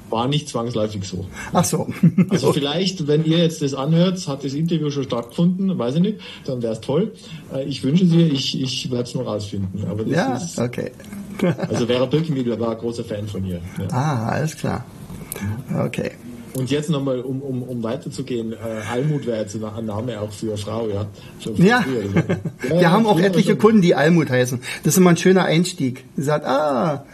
War 0.10 0.28
nicht 0.28 0.50
zwangsläufig 0.50 1.04
so. 1.06 1.26
Ach 1.54 1.64
so. 1.64 1.88
Also 2.30 2.54
vielleicht, 2.54 3.08
wenn 3.08 3.26
ihr 3.26 3.40
jetzt 3.40 3.62
das 3.62 3.74
anhört, 3.74 4.28
hat 4.28 4.44
das 4.44 4.54
Interview 4.54 4.90
schon 4.92 5.04
stattgefunden, 5.04 5.78
weiß 5.78 5.96
ich 5.96 6.02
nicht, 6.02 6.20
dann 6.46 6.62
wäre 6.62 6.74
es 6.74 6.82
toll. 6.82 7.14
Äh, 7.54 7.64
ich 7.66 7.84
wünsche 7.84 8.06
dir, 8.06 8.28
ich, 8.28 8.60
ich 8.62 8.92
werde 8.92 9.04
es 9.04 9.16
noch 9.16 9.26
rausfinden. 9.26 9.86
Aber 9.90 10.04
das 10.04 10.14
ja, 10.14 10.36
ist, 10.36 10.60
okay. 10.60 10.92
also 11.70 11.88
Vera 11.88 12.06
Birkenmiedler 12.06 12.60
war 12.60 12.72
ein 12.72 12.78
großer 12.78 13.04
Fan 13.04 13.28
von 13.28 13.46
ihr. 13.46 13.62
Ja. 13.80 13.88
Ah, 13.92 14.30
alles 14.30 14.56
klar. 14.56 14.86
Okay. 15.86 16.12
Und 16.56 16.70
jetzt 16.70 16.90
nochmal, 16.90 17.22
um, 17.22 17.42
um, 17.42 17.64
um 17.64 17.82
weiterzugehen, 17.82 18.54
äh, 18.54 18.58
Almut 18.92 19.26
wäre 19.26 19.40
jetzt 19.40 19.56
ein 19.56 19.86
Name 19.86 20.22
auch 20.22 20.32
für 20.32 20.56
Frau, 20.56 20.88
ja. 20.88 21.08
Für 21.40 21.52
ja. 21.54 21.82
Früher, 21.82 22.04
ja. 22.70 22.80
wir 22.80 22.92
haben 22.92 23.08
auch 23.08 23.20
etliche 23.20 23.56
Kunden, 23.56 23.82
die 23.82 23.96
Almut 23.96 24.30
heißen. 24.30 24.60
Das 24.84 24.94
ist 24.94 24.98
immer 24.98 25.12
ein 25.12 25.18
schöner 25.18 25.46
Einstieg. 25.46 26.06
Sie 26.16 26.22
sagt, 26.22 26.46
ah, 26.46 27.06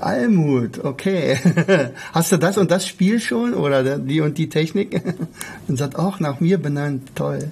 Almut, 0.00 0.84
okay. 0.84 1.38
Hast 2.12 2.32
du 2.32 2.36
das 2.36 2.58
und 2.58 2.70
das 2.70 2.86
Spiel 2.86 3.20
schon 3.20 3.54
oder 3.54 3.98
die 3.98 4.20
und 4.20 4.38
die 4.38 4.48
Technik? 4.48 5.02
Und 5.68 5.76
sagt 5.76 5.96
auch 5.96 6.20
nach 6.20 6.40
mir 6.40 6.58
benannt, 6.58 7.10
toll. 7.14 7.50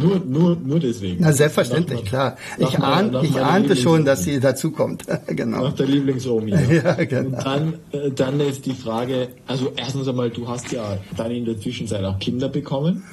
Nur, 0.00 0.20
nur, 0.24 0.56
nur 0.56 0.80
deswegen. 0.80 1.18
Na, 1.20 1.32
selbstverständlich, 1.32 2.02
nach, 2.04 2.08
klar. 2.08 2.36
Ich, 2.58 2.78
ahn, 2.78 3.16
ich 3.22 3.40
ahnte 3.40 3.76
schon, 3.76 4.04
dass 4.04 4.24
sie 4.24 4.40
dazu 4.40 4.70
kommt. 4.70 5.04
genau. 5.26 5.64
Nach 5.64 5.74
der 5.74 5.86
Lieblingsomi. 5.86 6.54
Ja. 6.74 6.94
genau. 7.04 7.36
Und 7.36 7.44
dann, 7.44 7.74
äh, 7.92 8.10
dann 8.10 8.40
ist 8.40 8.66
die 8.66 8.72
Frage, 8.72 9.28
also 9.46 9.72
erstens 9.76 10.08
einmal, 10.08 10.30
du 10.30 10.48
hast 10.48 10.72
ja 10.72 10.98
dann 11.16 11.30
in 11.30 11.44
der 11.44 11.58
Zwischenzeit 11.58 12.04
auch 12.04 12.18
Kinder 12.18 12.48
bekommen. 12.48 13.04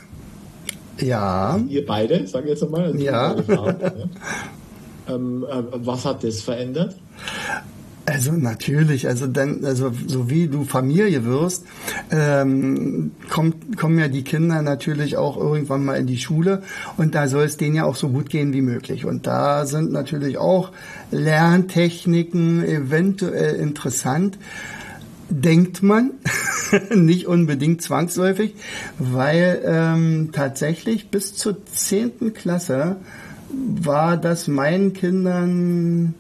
Ja. 1.00 1.60
Ihr 1.68 1.86
beide, 1.86 2.28
sag 2.28 2.44
ich 2.44 2.52
jetzt 2.52 2.64
einmal. 2.64 2.86
Also 2.86 2.98
ja. 3.00 3.36
Frauen, 3.44 3.76
ja. 3.82 3.94
Ähm, 5.16 5.46
äh, 5.50 5.64
was 5.86 6.06
hat 6.06 6.24
das 6.24 6.42
verändert? 6.42 6.96
Also 8.12 8.34
natürlich, 8.34 9.08
also 9.08 9.26
dann, 9.26 9.64
also 9.64 9.94
so 10.06 10.30
wie 10.30 10.50
du 10.50 10.66
Familie 10.66 11.24
wirst, 11.24 11.66
ähm, 12.12 13.12
kommt, 13.30 13.78
kommen 13.78 14.00
ja 14.00 14.10
die 14.10 14.26
Kinder 14.26 14.62
natürlich 14.62 15.16
auch 15.16 15.38
irgendwann 15.38 15.86
mal 15.86 15.98
in 15.98 16.08
die 16.08 16.18
Schule 16.18 16.62
und 16.98 17.16
da 17.16 17.30
soll 17.30 17.46
es 17.46 17.56
denen 17.56 17.76
ja 17.76 17.86
auch 17.86 17.96
so 17.96 18.10
gut 18.10 18.30
gehen 18.30 18.52
wie 18.52 18.62
möglich. 18.62 19.06
Und 19.06 19.28
da 19.28 19.66
sind 19.66 19.94
natürlich 19.94 20.38
auch 20.38 20.72
Lerntechniken 21.12 22.66
eventuell 22.66 23.56
interessant 23.56 24.38
denkt 25.30 25.82
man, 25.82 26.12
nicht 26.94 27.28
unbedingt 27.28 27.82
zwangsläufig, 27.82 28.56
weil 29.00 29.62
ähm, 29.66 30.32
tatsächlich 30.34 31.10
bis 31.10 31.34
zur 31.36 31.66
zehnten 31.68 32.34
Klasse 32.34 32.98
war 33.50 34.18
das 34.18 34.50
meinen 34.50 34.92
Kindern 34.92 36.16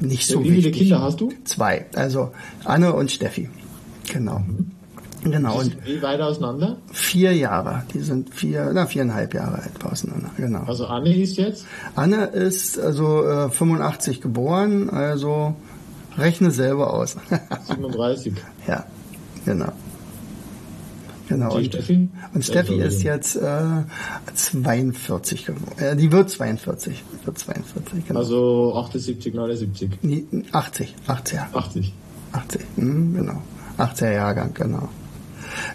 nicht 0.00 0.26
so 0.26 0.42
Wie 0.44 0.50
viele 0.50 0.70
Kinder 0.70 1.02
hast 1.02 1.20
du? 1.20 1.32
Zwei. 1.44 1.86
Also 1.94 2.32
Anne 2.64 2.92
und 2.92 3.10
Steffi. 3.10 3.48
Genau. 4.12 4.42
Genau. 5.24 5.58
Und 5.58 5.76
wie 5.86 6.00
weit 6.00 6.20
auseinander? 6.20 6.78
Vier 6.92 7.34
Jahre. 7.34 7.84
Die 7.92 8.00
sind 8.00 8.34
vier, 8.34 8.70
na 8.72 8.86
viereinhalb 8.86 9.34
Jahre 9.34 9.56
alt 9.62 9.84
auseinander. 9.84 10.30
Genau. 10.36 10.62
Also 10.64 10.86
Anne 10.86 11.14
ist 11.14 11.36
jetzt? 11.36 11.66
Anne 11.94 12.24
ist 12.26 12.78
also 12.78 13.24
äh, 13.26 13.50
85 13.50 14.20
geboren, 14.20 14.88
also 14.88 15.54
rechne 16.16 16.50
selber 16.50 16.94
aus. 16.94 17.16
37. 17.68 18.32
ja, 18.66 18.84
genau. 19.44 19.72
Genau. 21.30 21.54
Und 21.54 21.66
Steffi, 21.66 22.08
und 22.34 22.44
Steffi 22.44 22.74
ist 22.74 23.04
jetzt 23.04 23.36
äh, 23.36 23.84
42 24.34 25.46
geworden. 25.46 25.78
Äh, 25.78 25.94
die 25.94 26.10
wird 26.10 26.28
42. 26.28 27.04
Wird 27.24 27.38
42 27.38 28.08
genau. 28.08 28.18
Also 28.18 28.74
78, 28.74 29.32
79. 29.32 29.90
80, 30.50 30.94
80. 31.06 31.38
80. 31.52 31.94
80, 32.32 32.60
mhm, 32.76 33.14
genau. 33.14 33.42
80er 33.78 34.12
Jahrgang, 34.12 34.54
genau. 34.54 34.88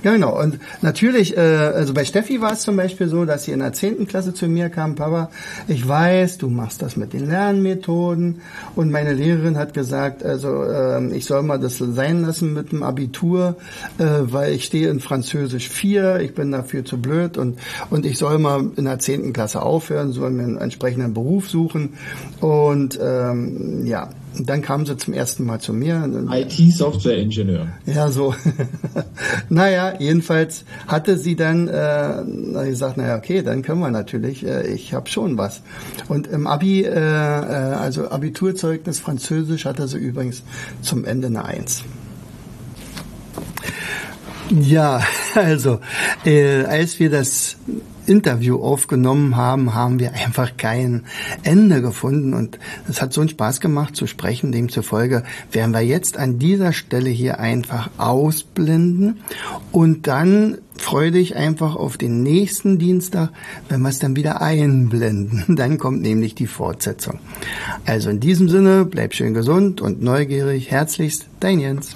Ja, 0.04 0.14
genau. 0.14 0.40
Und 0.40 0.60
natürlich, 0.82 1.36
äh, 1.38 1.40
also 1.40 1.94
bei 1.94 2.06
Steffi 2.06 2.42
war 2.42 2.54
es 2.54 2.62
zum 2.62 2.76
Beispiel 2.76 3.08
so, 3.08 3.26
dass 3.26 3.46
sie 3.46 3.52
in 3.52 3.60
der 3.60 3.74
zehnten 3.74 4.08
Klasse 4.08 4.34
zu 4.34 4.48
mir 4.48 4.70
kam, 4.70 4.96
Papa, 4.96 5.30
ich 5.68 5.88
weiß, 5.88 6.38
du 6.38 6.50
machst 6.50 6.82
das 6.82 6.96
mit 6.96 7.14
den 7.14 7.28
Lernmethoden. 7.28 8.42
Und 8.76 8.92
meine 8.92 9.14
Lehrerin 9.14 9.58
hat 9.58 9.74
gesagt, 9.74 10.24
also 10.24 10.64
äh, 10.64 11.06
ich 11.16 11.26
soll 11.26 11.44
mal 11.44 11.60
das 11.60 11.78
sein 11.78 12.22
lassen 12.22 12.54
mit 12.54 12.72
dem 12.72 12.84
Abitur, 12.84 13.56
äh, 13.98 14.06
weil 14.22 14.54
ich 14.54 14.66
stehe 14.66 14.90
in 14.90 15.00
Französisch 15.00 15.70
4, 15.70 16.20
ich 16.22 16.34
bin 16.34 16.52
dafür 16.52 16.86
zu 16.86 16.98
blöd 16.98 17.38
und, 17.38 17.60
und 17.90 18.06
ich 18.06 18.18
soll 18.18 18.38
mal 18.38 18.66
in 18.76 18.86
der 18.86 19.00
zehnten 19.00 19.34
Klasse 19.34 19.62
aufhören, 19.62 20.12
soll 20.12 20.32
mir 20.32 20.44
einen 20.44 20.58
entsprechenden 20.58 21.14
Beruf 21.14 21.50
suchen. 21.50 21.94
Und 22.40 23.00
ähm, 23.02 23.86
ja, 23.86 24.10
dann 24.40 24.62
kam 24.62 24.86
sie 24.86 24.98
zum 24.98 25.14
ersten 25.14 25.46
Mal 25.46 25.60
zu 25.60 25.74
mir. 25.74 26.10
IT-Software-Ingenieur. 26.30 27.68
Ja, 27.86 28.10
so. 28.10 28.34
naja, 29.50 29.94
jedenfalls 30.00 30.66
hatte 30.88 31.18
sie 31.18 31.36
dann 31.36 31.68
äh, 31.68 32.70
gesagt, 32.70 32.98
naja, 32.98 33.18
okay, 33.18 33.42
dann 33.42 33.62
können 33.62 33.80
wir 33.80 33.92
natürlich, 33.92 34.46
äh, 34.46 34.68
ich 34.68 34.94
habe 34.94 35.10
schon 35.10 35.38
was. 35.38 35.62
Und 36.08 36.28
im 36.28 36.48
Abi, 36.48 36.84
äh, 36.84 36.90
äh, 36.90 36.96
also 36.96 38.10
Abiturzeugnis 38.10 39.00
Französisch, 39.00 39.66
hatte 39.66 39.88
sie 39.88 39.98
übrigens 39.98 40.44
zum 40.82 41.06
Ende 41.06 41.28
eine 41.28 41.46
Eins. 41.46 41.84
Ja, 44.50 45.02
also 45.36 45.80
äh, 46.26 46.64
als 46.66 47.00
wir 47.00 47.10
das 47.10 47.58
Interview 48.06 48.62
aufgenommen 48.62 49.36
haben, 49.36 49.74
haben 49.74 50.00
wir 50.00 50.14
einfach 50.14 50.58
kein 50.58 51.06
Ende 51.44 51.82
gefunden 51.82 52.34
und 52.34 52.60
es 52.88 53.02
hat 53.02 53.14
so 53.14 53.22
einen 53.22 53.30
Spaß 53.30 53.60
gemacht 53.60 53.96
zu 53.96 54.06
sprechen. 54.06 54.52
Demzufolge 54.52 55.24
werden 55.52 55.74
wir 55.74 55.82
jetzt 55.82 56.18
an 56.18 56.38
dieser 56.38 56.74
Stelle 56.74 57.10
hier 57.10 57.40
einfach 57.40 57.90
ausblenden 57.98 59.22
und 59.72 60.06
dann 60.08 60.60
freue 60.78 61.12
dich 61.12 61.36
einfach 61.36 61.76
auf 61.76 61.98
den 61.98 62.22
nächsten 62.22 62.78
Dienstag, 62.78 63.32
wenn 63.70 63.82
wir 63.82 63.90
es 63.90 64.00
dann 64.00 64.16
wieder 64.16 64.42
einblenden. 64.42 65.44
Dann 65.56 65.78
kommt 65.78 66.02
nämlich 66.02 66.36
die 66.36 66.48
Fortsetzung. 66.48 67.20
Also 67.86 68.10
in 68.10 68.20
diesem 68.20 68.50
Sinne, 68.50 68.86
bleib 68.86 69.14
schön 69.14 69.34
gesund 69.34 69.80
und 69.80 70.04
neugierig. 70.04 70.70
Herzlichst, 70.70 71.28
dein 71.40 71.60
Jens. 71.60 71.96